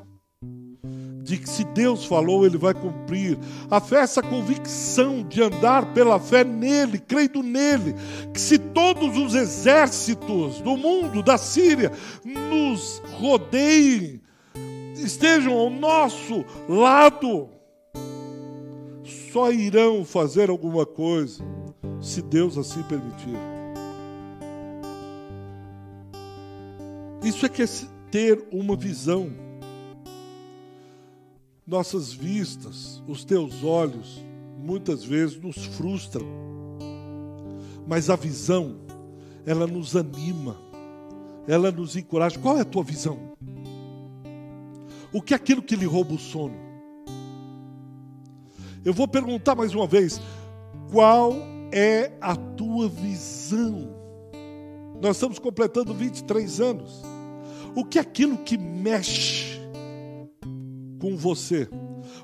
de 1.24 1.38
que 1.38 1.50
se 1.50 1.64
Deus 1.64 2.06
falou, 2.06 2.46
Ele 2.46 2.58
vai 2.58 2.74
cumprir. 2.74 3.40
A 3.72 3.80
fé 3.80 3.98
é 3.98 4.02
essa 4.02 4.22
convicção 4.22 5.24
de 5.24 5.42
andar 5.42 5.94
pela 5.94 6.20
fé 6.20 6.44
nele, 6.44 7.00
crendo 7.00 7.42
nele, 7.42 7.96
que 8.34 8.40
se 8.40 8.58
todos 8.58 9.18
os 9.18 9.34
exércitos 9.34 10.60
do 10.60 10.76
mundo, 10.76 11.24
da 11.24 11.38
Síria, 11.38 11.92
nos 12.26 13.02
rodeiem, 13.14 14.22
estejam 14.96 15.54
ao 15.54 15.70
nosso 15.70 16.44
lado, 16.68 17.50
só 19.32 19.52
irão 19.52 20.04
fazer 20.04 20.50
alguma 20.50 20.86
coisa 20.86 21.44
se 22.02 22.22
Deus 22.22 22.58
assim 22.58 22.84
permitir. 22.84 23.53
Isso 27.24 27.46
é 27.46 27.50
que 27.50 27.64
é 27.64 27.66
ter 28.12 28.46
uma 28.52 28.76
visão. 28.76 29.32
Nossas 31.66 32.12
vistas, 32.12 33.02
os 33.08 33.24
teus 33.24 33.64
olhos, 33.64 34.22
muitas 34.60 35.06
vezes 35.06 35.40
nos 35.40 35.66
frustram. 35.66 36.28
Mas 37.88 38.10
a 38.10 38.18
visão, 38.18 38.76
ela 39.46 39.66
nos 39.66 39.96
anima, 39.96 40.58
ela 41.48 41.72
nos 41.72 41.96
encoraja. 41.96 42.38
Qual 42.38 42.58
é 42.58 42.62
a 42.62 42.66
tua 42.66 42.84
visão? 42.84 43.18
O 45.14 45.22
que 45.22 45.34
é 45.34 45.38
aquilo 45.38 45.62
que 45.62 45.78
lhe 45.78 45.86
rouba 45.86 46.16
o 46.16 46.20
sono? 46.20 46.56
Eu 48.84 48.94
vou 48.94 49.08
perguntar 49.08 49.56
mais 49.56 49.74
uma 49.74 49.88
vez: 49.88 50.20
qual 50.92 51.34
é 51.72 52.12
a 52.20 52.36
tua 52.36 52.90
visão? 52.90 53.96
Nós 55.02 55.16
estamos 55.16 55.40
completando 55.40 55.94
23 55.94 56.60
anos. 56.60 57.13
O 57.76 57.84
que 57.84 57.98
é 57.98 58.02
aquilo 58.02 58.38
que 58.38 58.58
mexe 58.58 59.60
com 61.00 61.18
você? 61.18 61.68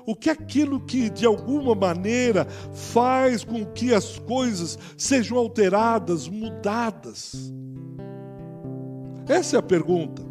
O 0.06 0.14
que 0.14 0.28
é 0.28 0.32
aquilo 0.32 0.80
que 0.80 1.10
de 1.10 1.26
alguma 1.26 1.74
maneira 1.74 2.44
faz 2.72 3.44
com 3.44 3.64
que 3.64 3.92
as 3.94 4.18
coisas 4.18 4.78
sejam 4.96 5.36
alteradas, 5.36 6.28
mudadas? 6.28 7.52
Essa 9.28 9.56
é 9.56 9.58
a 9.58 9.62
pergunta. 9.62 10.22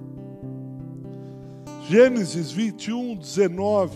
Gênesis 1.89 2.51
21, 2.51 3.15
19. 3.15 3.95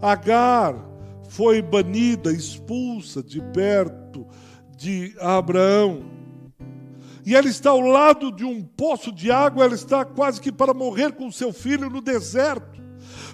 Agar 0.00 0.74
foi 1.28 1.62
banida, 1.62 2.32
expulsa 2.32 3.22
de 3.22 3.40
perto 3.40 4.26
de 4.76 5.14
Abraão. 5.18 6.21
E 7.24 7.36
ela 7.36 7.48
está 7.48 7.70
ao 7.70 7.80
lado 7.80 8.32
de 8.32 8.44
um 8.44 8.62
poço 8.62 9.12
de 9.12 9.30
água, 9.30 9.64
ela 9.64 9.74
está 9.74 10.04
quase 10.04 10.40
que 10.40 10.50
para 10.50 10.74
morrer 10.74 11.12
com 11.12 11.30
seu 11.30 11.52
filho 11.52 11.88
no 11.88 12.00
deserto. 12.00 12.82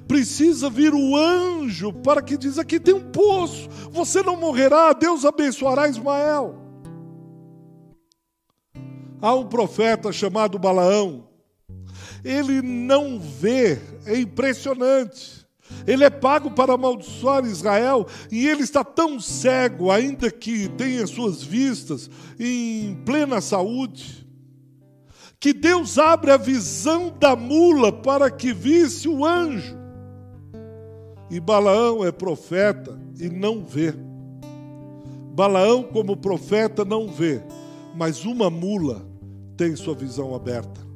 Precisa 0.07 0.69
vir 0.69 0.95
o 0.95 1.17
anjo 1.17 1.93
para 1.93 2.23
que 2.23 2.37
diz: 2.37 2.59
aqui 2.59 2.79
tem 2.79 2.95
um 2.95 3.11
poço, 3.11 3.69
você 3.91 4.23
não 4.23 4.37
morrerá, 4.37 4.93
Deus 4.93 5.25
abençoará 5.25 5.89
Ismael. 5.89 6.55
Há 9.21 9.35
um 9.35 9.47
profeta 9.47 10.13
chamado 10.13 10.59
Balaão, 10.59 11.29
ele 12.25 12.63
não 12.63 13.19
vê, 13.19 13.79
é 14.07 14.19
impressionante. 14.19 15.48
Ele 15.87 16.05
é 16.05 16.11
pago 16.11 16.51
para 16.51 16.75
amaldiçoar 16.75 17.45
Israel 17.45 18.07
e 18.31 18.47
ele 18.47 18.63
está 18.63 18.85
tão 18.85 19.21
cego, 19.21 19.91
ainda 19.91 20.31
que 20.31 20.69
tenha 20.71 21.07
suas 21.07 21.43
vistas 21.43 22.11
em 22.39 22.95
plena 23.05 23.41
saúde, 23.41 24.27
que 25.41 25.53
Deus 25.53 25.99
abre 25.99 26.31
a 26.31 26.37
visão 26.37 27.15
da 27.19 27.37
mula 27.37 27.93
para 27.93 28.31
que 28.31 28.53
visse 28.53 29.09
o 29.09 29.25
anjo. 29.25 29.77
E 31.31 31.39
Balaão 31.39 32.05
é 32.05 32.11
profeta 32.11 32.99
e 33.19 33.29
não 33.29 33.65
vê. 33.65 33.95
Balaão, 35.35 35.85
como 35.85 36.17
profeta, 36.17 36.85
não 36.85 37.07
vê, 37.07 37.41
mas 37.95 38.25
uma 38.25 38.51
mula 38.51 39.07
tem 39.57 39.77
sua 39.77 39.95
visão 39.95 40.35
aberta. 40.35 40.88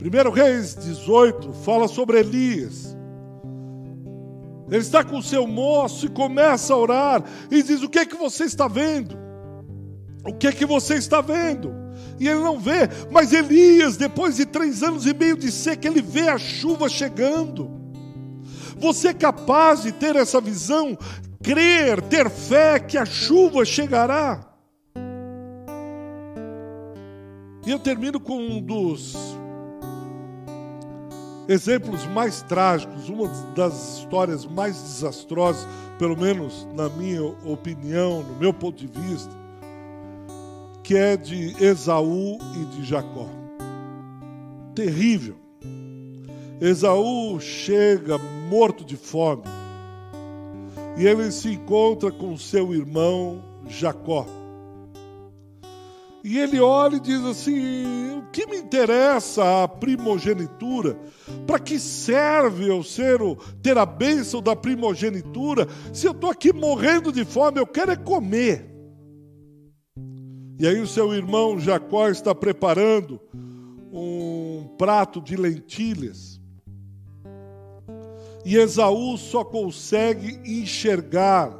1 0.00 0.30
Reis 0.30 0.74
18 0.74 1.52
fala 1.52 1.86
sobre 1.86 2.20
Elias. 2.20 2.96
Ele 4.68 4.78
está 4.78 5.04
com 5.04 5.18
o 5.18 5.22
seu 5.22 5.46
moço 5.46 6.06
e 6.06 6.08
começa 6.08 6.72
a 6.72 6.76
orar 6.76 7.24
e 7.50 7.62
diz: 7.62 7.82
O 7.82 7.88
que 7.88 7.98
é 7.98 8.06
que 8.06 8.16
você 8.16 8.44
está 8.44 8.66
vendo? 8.66 9.18
O 10.24 10.32
que 10.32 10.46
é 10.46 10.52
que 10.52 10.64
você 10.64 10.94
está 10.94 11.20
vendo? 11.20 11.74
E 12.18 12.28
ele 12.28 12.40
não 12.40 12.58
vê, 12.58 12.88
mas 13.10 13.32
Elias, 13.32 13.96
depois 13.96 14.36
de 14.36 14.46
três 14.46 14.82
anos 14.82 15.06
e 15.06 15.12
meio 15.12 15.36
de 15.36 15.50
seca, 15.50 15.88
ele 15.88 16.00
vê 16.00 16.28
a 16.28 16.38
chuva 16.38 16.88
chegando. 16.88 17.70
Você 18.78 19.08
é 19.08 19.14
capaz 19.14 19.82
de 19.82 19.92
ter 19.92 20.16
essa 20.16 20.40
visão, 20.40 20.96
crer, 21.42 22.00
ter 22.02 22.30
fé 22.30 22.78
que 22.78 22.96
a 22.96 23.04
chuva 23.04 23.64
chegará. 23.64 24.46
E 27.66 27.70
eu 27.70 27.78
termino 27.78 28.18
com 28.18 28.38
um 28.38 28.60
dos 28.60 29.39
exemplos 31.50 32.06
mais 32.06 32.42
trágicos, 32.42 33.08
uma 33.08 33.26
das 33.56 33.98
histórias 33.98 34.46
mais 34.46 34.80
desastrosas, 34.80 35.66
pelo 35.98 36.16
menos 36.16 36.64
na 36.76 36.88
minha 36.88 37.24
opinião, 37.44 38.22
no 38.22 38.36
meu 38.36 38.54
ponto 38.54 38.78
de 38.78 38.86
vista, 38.86 39.34
que 40.84 40.94
é 40.94 41.16
de 41.16 41.56
Esaú 41.60 42.38
e 42.54 42.64
de 42.76 42.84
Jacó. 42.84 43.28
Terrível. 44.76 45.34
Esaú 46.60 47.40
chega 47.40 48.16
morto 48.48 48.84
de 48.84 48.96
fome 48.96 49.42
e 50.96 51.04
ele 51.04 51.32
se 51.32 51.48
encontra 51.48 52.12
com 52.12 52.36
seu 52.36 52.72
irmão 52.72 53.42
Jacó. 53.66 54.24
E 56.22 56.38
ele 56.38 56.60
olha 56.60 56.96
e 56.96 57.00
diz 57.00 57.24
assim: 57.24 58.18
o 58.18 58.30
que 58.30 58.46
me 58.46 58.56
interessa 58.56 59.64
a 59.64 59.68
primogenitura? 59.68 60.98
Para 61.46 61.58
que 61.58 61.78
serve 61.78 62.68
eu 62.68 62.82
ser 62.82 63.22
o, 63.22 63.36
ter 63.62 63.78
a 63.78 63.86
bênção 63.86 64.42
da 64.42 64.54
primogenitura? 64.54 65.66
Se 65.92 66.06
eu 66.06 66.12
estou 66.12 66.30
aqui 66.30 66.52
morrendo 66.52 67.10
de 67.10 67.24
fome, 67.24 67.58
eu 67.58 67.66
quero 67.66 67.92
é 67.92 67.96
comer. 67.96 68.70
E 70.58 70.66
aí 70.66 70.78
o 70.78 70.86
seu 70.86 71.14
irmão 71.14 71.58
Jacó 71.58 72.08
está 72.10 72.34
preparando 72.34 73.18
um 73.90 74.68
prato 74.76 75.20
de 75.20 75.34
lentilhas. 75.34 76.38
E 78.44 78.56
Esaú 78.56 79.16
só 79.16 79.42
consegue 79.44 80.40
enxergar 80.44 81.54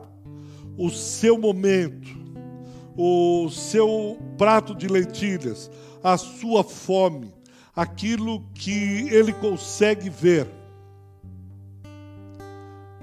o 0.78 0.90
seu 0.90 1.38
momento, 1.38 2.08
o 3.02 3.48
seu 3.48 4.18
prato 4.36 4.74
de 4.74 4.86
lentilhas, 4.86 5.70
a 6.04 6.18
sua 6.18 6.62
fome, 6.62 7.32
aquilo 7.74 8.44
que 8.54 9.08
ele 9.08 9.32
consegue 9.32 10.10
ver. 10.10 10.46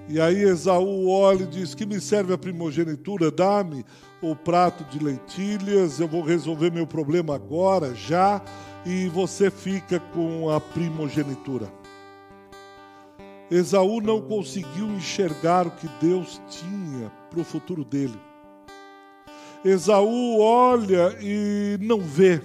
E 0.07 0.21
aí 0.21 0.43
Esaú 0.43 1.09
olha 1.09 1.45
e 1.45 1.47
diz: 1.47 1.73
Que 1.73 1.83
me 1.83 1.99
serve 1.99 2.31
a 2.31 2.37
primogenitura? 2.37 3.31
Dá-me 3.31 3.83
o 4.21 4.35
prato 4.35 4.83
de 4.83 5.03
lentilhas, 5.03 5.99
eu 5.99 6.07
vou 6.07 6.21
resolver 6.21 6.71
meu 6.71 6.85
problema 6.85 7.33
agora, 7.33 7.95
já, 7.95 8.39
e 8.85 9.07
você 9.07 9.49
fica 9.49 9.99
com 9.99 10.51
a 10.51 10.61
primogenitura. 10.61 11.73
Esaú 13.49 13.99
não 13.99 14.21
conseguiu 14.21 14.85
enxergar 14.91 15.65
o 15.65 15.71
que 15.71 15.89
Deus 15.99 16.39
tinha 16.47 17.11
para 17.31 17.39
o 17.39 17.43
futuro 17.43 17.83
dele. 17.83 18.26
Esaú 19.67 20.39
olha 20.39 21.17
e 21.19 21.77
não 21.81 21.99
vê. 21.99 22.41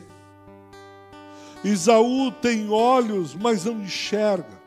Esaú 1.65 2.33
tem 2.33 2.69
olhos, 2.69 3.33
mas 3.37 3.65
não 3.65 3.81
enxerga. 3.81 4.61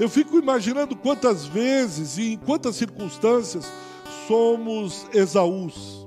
Eu 0.00 0.08
fico 0.08 0.36
imaginando 0.36 0.96
quantas 0.96 1.46
vezes 1.46 2.18
e 2.18 2.32
em 2.32 2.36
quantas 2.36 2.74
circunstâncias 2.74 3.70
somos 4.26 5.06
Esaús, 5.14 6.04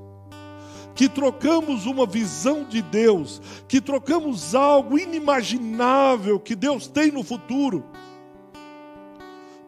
que 0.93 1.07
trocamos 1.07 1.85
uma 1.85 2.05
visão 2.05 2.65
de 2.65 2.81
Deus, 2.81 3.41
que 3.69 3.79
trocamos 3.79 4.53
algo 4.53 4.99
inimaginável 4.99 6.37
que 6.41 6.55
Deus 6.55 6.87
tem 6.87 7.09
no 7.09 7.23
futuro, 7.23 7.85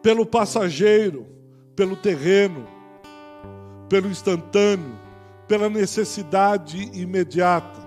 pelo 0.01 0.25
passageiro, 0.25 1.25
pelo 1.73 1.95
terreno, 1.95 2.67
pelo 3.89 4.07
instantâneo, 4.07 4.97
pela 5.47 5.67
necessidade 5.67 6.91
imediata. 6.93 7.79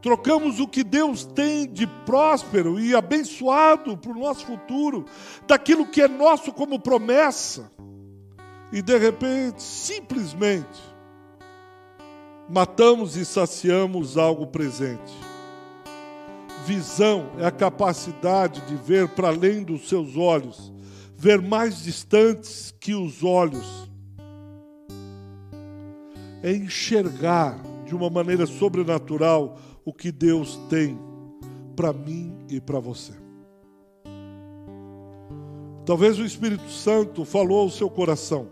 Trocamos 0.00 0.60
o 0.60 0.66
que 0.66 0.82
Deus 0.82 1.24
tem 1.24 1.68
de 1.68 1.86
próspero 2.04 2.80
e 2.80 2.94
abençoado 2.94 3.96
para 3.96 4.12
o 4.12 4.18
nosso 4.18 4.46
futuro, 4.46 5.04
daquilo 5.46 5.86
que 5.86 6.00
é 6.00 6.08
nosso 6.08 6.52
como 6.52 6.78
promessa, 6.78 7.70
e 8.72 8.80
de 8.80 8.96
repente, 8.96 9.62
simplesmente, 9.62 10.80
matamos 12.48 13.16
e 13.16 13.24
saciamos 13.24 14.16
algo 14.16 14.46
presente. 14.46 15.12
Visão 16.64 17.30
é 17.38 17.46
a 17.46 17.50
capacidade 17.50 18.60
de 18.62 18.76
ver 18.76 19.08
para 19.08 19.28
além 19.28 19.62
dos 19.62 19.88
seus 19.88 20.16
olhos, 20.16 20.72
ver 21.16 21.40
mais 21.40 21.82
distantes 21.82 22.74
que 22.80 22.94
os 22.94 23.22
olhos. 23.22 23.85
É 26.42 26.52
enxergar 26.52 27.60
de 27.86 27.94
uma 27.94 28.10
maneira 28.10 28.46
sobrenatural 28.46 29.58
o 29.84 29.92
que 29.92 30.10
Deus 30.10 30.58
tem 30.68 30.98
para 31.74 31.92
mim 31.92 32.36
e 32.50 32.60
para 32.60 32.80
você. 32.80 33.12
Talvez 35.84 36.18
o 36.18 36.24
Espírito 36.24 36.68
Santo 36.68 37.24
falou 37.24 37.60
ao 37.60 37.70
seu 37.70 37.88
coração. 37.88 38.48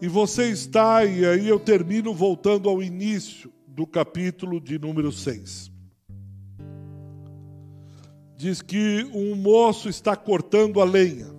E 0.00 0.06
você 0.06 0.50
está, 0.50 1.04
e 1.04 1.24
aí 1.26 1.48
eu 1.48 1.58
termino 1.58 2.14
voltando 2.14 2.68
ao 2.68 2.82
início 2.82 3.52
do 3.66 3.86
capítulo 3.86 4.60
de 4.60 4.78
número 4.78 5.10
6. 5.10 5.72
Diz 8.36 8.60
que 8.60 9.08
um 9.12 9.34
moço 9.34 9.88
está 9.88 10.14
cortando 10.14 10.80
a 10.80 10.84
lenha, 10.84 11.31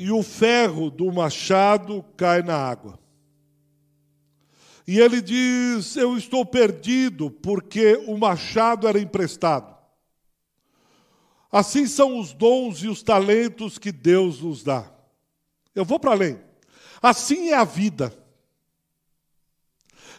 e 0.00 0.10
o 0.10 0.22
ferro 0.22 0.90
do 0.90 1.12
machado 1.12 2.02
cai 2.16 2.40
na 2.40 2.56
água. 2.56 2.98
E 4.86 4.98
ele 4.98 5.20
diz: 5.20 5.94
Eu 5.94 6.16
estou 6.16 6.46
perdido, 6.46 7.30
porque 7.30 8.02
o 8.06 8.16
machado 8.16 8.88
era 8.88 8.98
emprestado. 8.98 9.76
Assim 11.52 11.86
são 11.86 12.18
os 12.18 12.32
dons 12.32 12.82
e 12.82 12.88
os 12.88 13.02
talentos 13.02 13.76
que 13.76 13.92
Deus 13.92 14.40
nos 14.40 14.64
dá. 14.64 14.90
Eu 15.74 15.84
vou 15.84 16.00
para 16.00 16.12
além. 16.12 16.40
Assim 17.02 17.50
é 17.50 17.54
a 17.54 17.64
vida. 17.64 18.10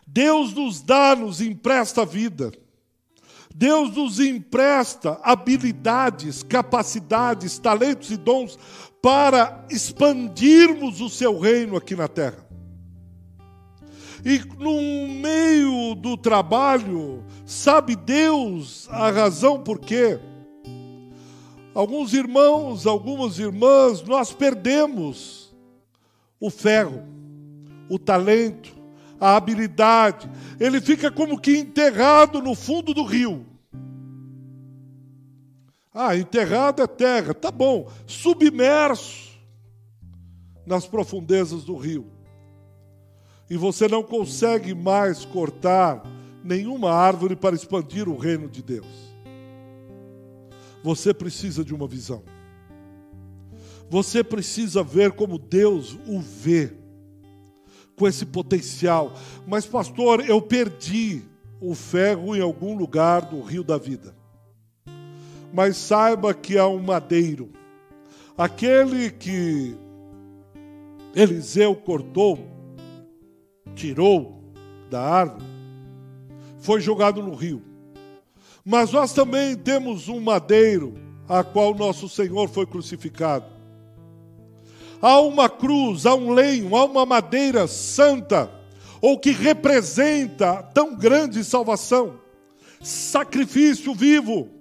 Deus 0.05 0.53
nos 0.53 0.79
dá, 0.79 1.15
nos 1.15 1.41
empresta 1.41 2.05
vida. 2.05 2.51
Deus 3.53 3.95
nos 3.95 4.19
empresta 4.19 5.19
habilidades, 5.23 6.43
capacidades, 6.43 7.57
talentos 7.57 8.11
e 8.11 8.17
dons 8.17 8.57
para 9.01 9.65
expandirmos 9.69 11.01
o 11.01 11.09
seu 11.09 11.39
reino 11.39 11.75
aqui 11.75 11.95
na 11.95 12.07
terra. 12.07 12.45
E 14.23 14.39
no 14.59 15.09
meio 15.19 15.95
do 15.95 16.15
trabalho, 16.15 17.23
sabe 17.45 17.95
Deus 17.95 18.87
a 18.91 19.09
razão 19.09 19.59
por 19.59 19.79
quê? 19.79 20.19
Alguns 21.73 22.13
irmãos, 22.13 22.85
algumas 22.85 23.39
irmãs, 23.39 24.03
nós 24.03 24.31
perdemos 24.31 25.55
o 26.39 26.49
ferro, 26.49 27.03
o 27.89 27.97
talento, 27.97 28.75
a 29.19 29.35
habilidade. 29.35 30.29
Ele 30.59 30.79
fica 30.79 31.09
como 31.09 31.39
que 31.39 31.57
enterrado 31.57 32.41
no 32.41 32.53
fundo 32.53 32.93
do 32.93 33.03
rio. 33.03 33.45
Ah, 35.93 36.15
enterrado 36.15 36.81
é 36.81 36.87
terra, 36.87 37.33
tá 37.33 37.51
bom. 37.51 37.89
Submerso 38.07 39.31
nas 40.65 40.87
profundezas 40.87 41.63
do 41.63 41.75
rio. 41.75 42.05
E 43.49 43.57
você 43.57 43.87
não 43.87 44.01
consegue 44.01 44.73
mais 44.73 45.25
cortar 45.25 46.01
nenhuma 46.43 46.91
árvore 46.91 47.35
para 47.35 47.55
expandir 47.55 48.07
o 48.07 48.17
reino 48.17 48.47
de 48.47 48.63
Deus. 48.63 48.87
Você 50.81 51.13
precisa 51.13 51.63
de 51.63 51.73
uma 51.73 51.87
visão. 51.87 52.23
Você 53.89 54.23
precisa 54.23 54.81
ver 54.81 55.11
como 55.11 55.37
Deus 55.37 55.99
o 56.07 56.21
vê, 56.21 56.71
com 57.97 58.07
esse 58.07 58.25
potencial. 58.25 59.13
Mas, 59.45 59.65
pastor, 59.65 60.21
eu 60.21 60.41
perdi 60.41 61.21
o 61.59 61.75
ferro 61.75 62.33
em 62.33 62.39
algum 62.39 62.77
lugar 62.77 63.23
do 63.23 63.41
rio 63.41 63.65
da 63.65 63.77
vida. 63.77 64.15
Mas 65.53 65.77
saiba 65.77 66.33
que 66.33 66.57
há 66.57 66.67
um 66.67 66.81
madeiro, 66.81 67.49
aquele 68.37 69.11
que 69.11 69.75
Eliseu 71.13 71.75
cortou, 71.75 72.39
tirou 73.75 74.41
da 74.89 75.01
árvore, 75.01 75.45
foi 76.59 76.79
jogado 76.79 77.21
no 77.21 77.35
rio. 77.35 77.61
Mas 78.63 78.91
nós 78.91 79.13
também 79.13 79.55
temos 79.55 80.07
um 80.07 80.19
madeiro 80.19 80.93
a 81.27 81.43
qual 81.43 81.73
nosso 81.73 82.07
Senhor 82.07 82.47
foi 82.49 82.65
crucificado. 82.65 83.45
Há 85.01 85.19
uma 85.19 85.49
cruz, 85.49 86.05
há 86.05 86.13
um 86.13 86.31
lenho, 86.31 86.75
há 86.75 86.85
uma 86.85 87.05
madeira 87.05 87.67
santa, 87.67 88.51
ou 89.01 89.17
que 89.17 89.31
representa 89.31 90.61
tão 90.61 90.95
grande 90.95 91.43
salvação, 91.43 92.19
sacrifício 92.79 93.95
vivo. 93.95 94.60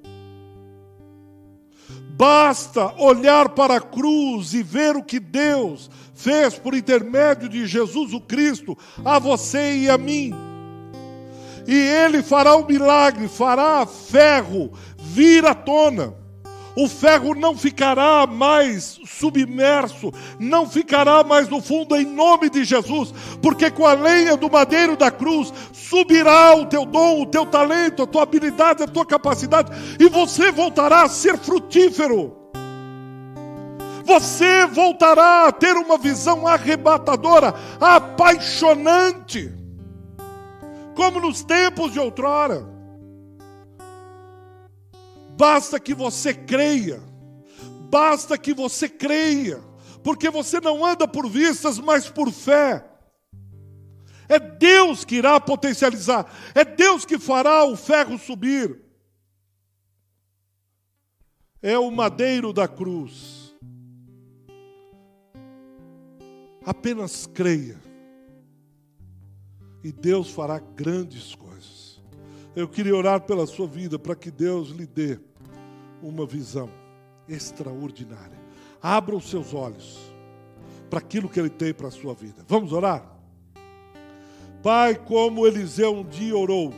Basta 2.21 2.95
olhar 2.99 3.49
para 3.49 3.77
a 3.77 3.81
cruz 3.81 4.53
e 4.53 4.63
ver 4.63 4.95
o 4.95 5.03
que 5.03 5.19
Deus 5.19 5.91
fez 6.15 6.55
por 6.55 6.75
intermédio 6.75 7.49
de 7.49 7.67
Jesus 7.67 8.13
o 8.13 8.21
Cristo 8.21 8.77
a 9.03 9.19
você 9.19 9.79
e 9.79 9.89
a 9.89 9.97
mim 9.97 10.51
e 11.67 11.75
ele 11.75 12.23
fará 12.23 12.57
um 12.57 12.67
milagre, 12.67 13.29
fará 13.29 13.87
ferro 13.87 14.73
vir 14.99 15.47
à 15.47 15.55
tona. 15.55 16.20
O 16.81 16.89
ferro 16.89 17.35
não 17.35 17.55
ficará 17.55 18.27
mais 18.27 18.99
submerso, 19.05 20.11
não 20.39 20.67
ficará 20.67 21.23
mais 21.23 21.47
no 21.47 21.61
fundo, 21.61 21.95
em 21.95 22.07
nome 22.07 22.49
de 22.49 22.65
Jesus, 22.65 23.13
porque 23.43 23.71
com 23.71 23.87
a 23.87 23.93
lenha 23.93 24.35
do 24.35 24.51
madeiro 24.51 24.97
da 24.97 25.11
cruz 25.11 25.53
subirá 25.75 26.57
o 26.57 26.65
teu 26.65 26.87
dom, 26.87 27.21
o 27.21 27.27
teu 27.27 27.45
talento, 27.45 28.03
a 28.03 28.07
tua 28.07 28.23
habilidade, 28.23 28.83
a 28.83 28.87
tua 28.87 29.05
capacidade, 29.05 29.71
e 30.01 30.09
você 30.09 30.51
voltará 30.51 31.03
a 31.03 31.09
ser 31.11 31.37
frutífero. 31.37 32.35
Você 34.07 34.65
voltará 34.65 35.49
a 35.49 35.53
ter 35.53 35.77
uma 35.77 35.99
visão 35.99 36.47
arrebatadora, 36.47 37.55
apaixonante 37.79 39.53
como 40.95 41.21
nos 41.21 41.45
tempos 41.45 41.93
de 41.93 42.01
outrora. 42.01 42.70
Basta 45.41 45.81
que 45.81 45.95
você 45.95 46.35
creia, 46.35 47.01
basta 47.89 48.37
que 48.37 48.53
você 48.53 48.87
creia, 48.87 49.59
porque 50.05 50.29
você 50.29 50.61
não 50.61 50.85
anda 50.85 51.09
por 51.09 51.27
vistas, 51.31 51.79
mas 51.79 52.11
por 52.11 52.31
fé. 52.31 52.87
É 54.29 54.39
Deus 54.39 55.03
que 55.03 55.15
irá 55.15 55.41
potencializar, 55.41 56.31
é 56.55 56.63
Deus 56.63 57.07
que 57.07 57.19
fará 57.19 57.65
o 57.65 57.75
ferro 57.75 58.19
subir. 58.19 58.83
é 61.63 61.79
o 61.79 61.91
madeiro 61.91 62.53
da 62.53 62.69
cruz. 62.69 63.57
Apenas 66.67 67.27
creia 67.27 67.81
e 69.83 69.91
Deus 69.91 70.31
fará 70.31 70.59
grandes 70.59 71.35
coisas. 71.35 72.03
Eu 72.55 72.69
queria 72.69 72.95
orar 72.95 73.23
pela 73.23 73.47
sua 73.47 73.67
vida 73.67 73.99
para 73.99 74.15
que 74.15 74.31
Deus 74.31 74.69
lhe 74.69 74.87
dê 74.87 75.19
uma 76.03 76.27
visão 76.27 76.71
extraordinária. 77.29 78.39
Abra 78.83 79.17
os 79.17 79.29
seus 79.29 79.55
olhos 79.55 79.99
para 80.89 80.99
aquilo 80.99 81.29
que 81.29 81.39
Ele 81.39 81.51
tem 81.51 81.73
para 81.73 81.89
a 81.89 81.93
sua 81.93 82.15
vida. 82.15 82.45
Vamos 82.49 82.73
orar? 82.73 83.17
Pai, 84.63 84.95
como 84.95 85.47
Eliseu 85.47 85.95
um 85.95 86.05
dia 86.05 86.37
orou, 86.37 86.75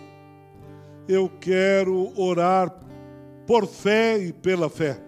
eu 1.08 1.28
quero 1.40 2.12
orar 2.20 2.72
por 3.46 3.66
fé 3.66 4.18
e 4.18 4.32
pela 4.32 4.70
fé, 4.70 5.02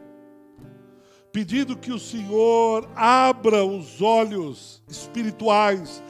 pedindo 1.31 1.77
que 1.77 1.92
o 1.92 1.98
Senhor 1.98 2.88
abra 2.96 3.64
os 3.64 4.03
olhos 4.03 4.83
espirituais 4.88 6.03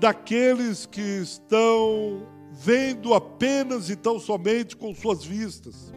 daqueles 0.00 0.86
que 0.86 1.00
estão 1.00 2.26
vendo 2.52 3.14
apenas 3.14 3.88
e 3.88 3.94
tão 3.94 4.18
somente 4.18 4.76
com 4.76 4.92
suas 4.92 5.24
vistas. 5.24 5.92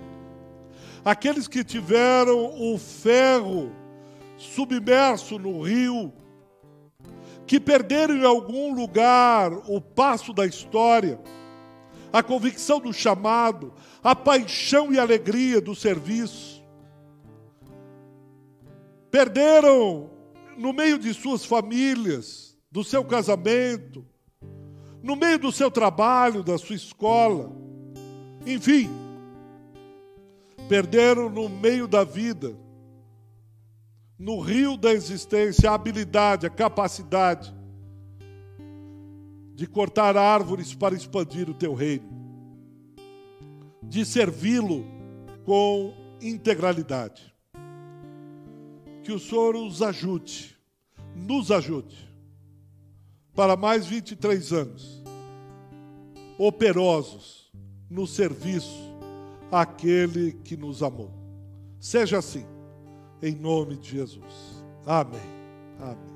Aqueles 1.03 1.47
que 1.47 1.63
tiveram 1.63 2.61
o 2.61 2.77
ferro 2.77 3.71
submerso 4.37 5.39
no 5.39 5.63
rio, 5.63 6.13
que 7.47 7.59
perderam 7.59 8.15
em 8.15 8.25
algum 8.25 8.73
lugar 8.73 9.51
o 9.67 9.81
passo 9.81 10.31
da 10.31 10.45
história, 10.45 11.19
a 12.13 12.21
convicção 12.21 12.79
do 12.79 12.93
chamado, 12.93 13.73
a 14.03 14.15
paixão 14.15 14.93
e 14.93 14.99
alegria 14.99 15.59
do 15.59 15.73
serviço. 15.73 16.61
Perderam 19.09 20.09
no 20.55 20.71
meio 20.71 20.99
de 20.99 21.13
suas 21.13 21.43
famílias, 21.43 22.55
do 22.71 22.83
seu 22.83 23.03
casamento, 23.03 24.05
no 25.01 25.15
meio 25.15 25.39
do 25.39 25.51
seu 25.51 25.71
trabalho, 25.71 26.43
da 26.43 26.57
sua 26.57 26.75
escola, 26.75 27.51
enfim, 28.45 28.89
perderam 30.71 31.29
no 31.29 31.49
meio 31.49 31.85
da 31.85 32.05
vida, 32.05 32.55
no 34.17 34.39
rio 34.39 34.77
da 34.77 34.93
existência, 34.93 35.69
a 35.69 35.73
habilidade, 35.73 36.47
a 36.47 36.49
capacidade 36.49 37.53
de 39.53 39.67
cortar 39.67 40.15
árvores 40.15 40.73
para 40.73 40.95
expandir 40.95 41.49
o 41.49 41.53
teu 41.53 41.73
reino, 41.73 42.07
de 43.83 44.05
servi-lo 44.05 44.85
com 45.43 45.93
integralidade. 46.21 47.35
Que 49.03 49.11
o 49.11 49.19
Senhor 49.19 49.57
os 49.57 49.81
ajude, 49.81 50.57
nos 51.13 51.51
ajude 51.51 52.09
para 53.35 53.57
mais 53.57 53.85
23 53.85 54.53
anos, 54.53 55.03
operosos 56.37 57.51
no 57.89 58.07
serviço 58.07 58.90
àquele 59.51 60.31
que 60.31 60.55
nos 60.55 60.81
amou. 60.81 61.11
Seja 61.79 62.19
assim, 62.19 62.45
em 63.21 63.35
nome 63.35 63.75
de 63.77 63.91
Jesus. 63.91 64.63
Amém. 64.85 65.19
Amém. 65.79 66.10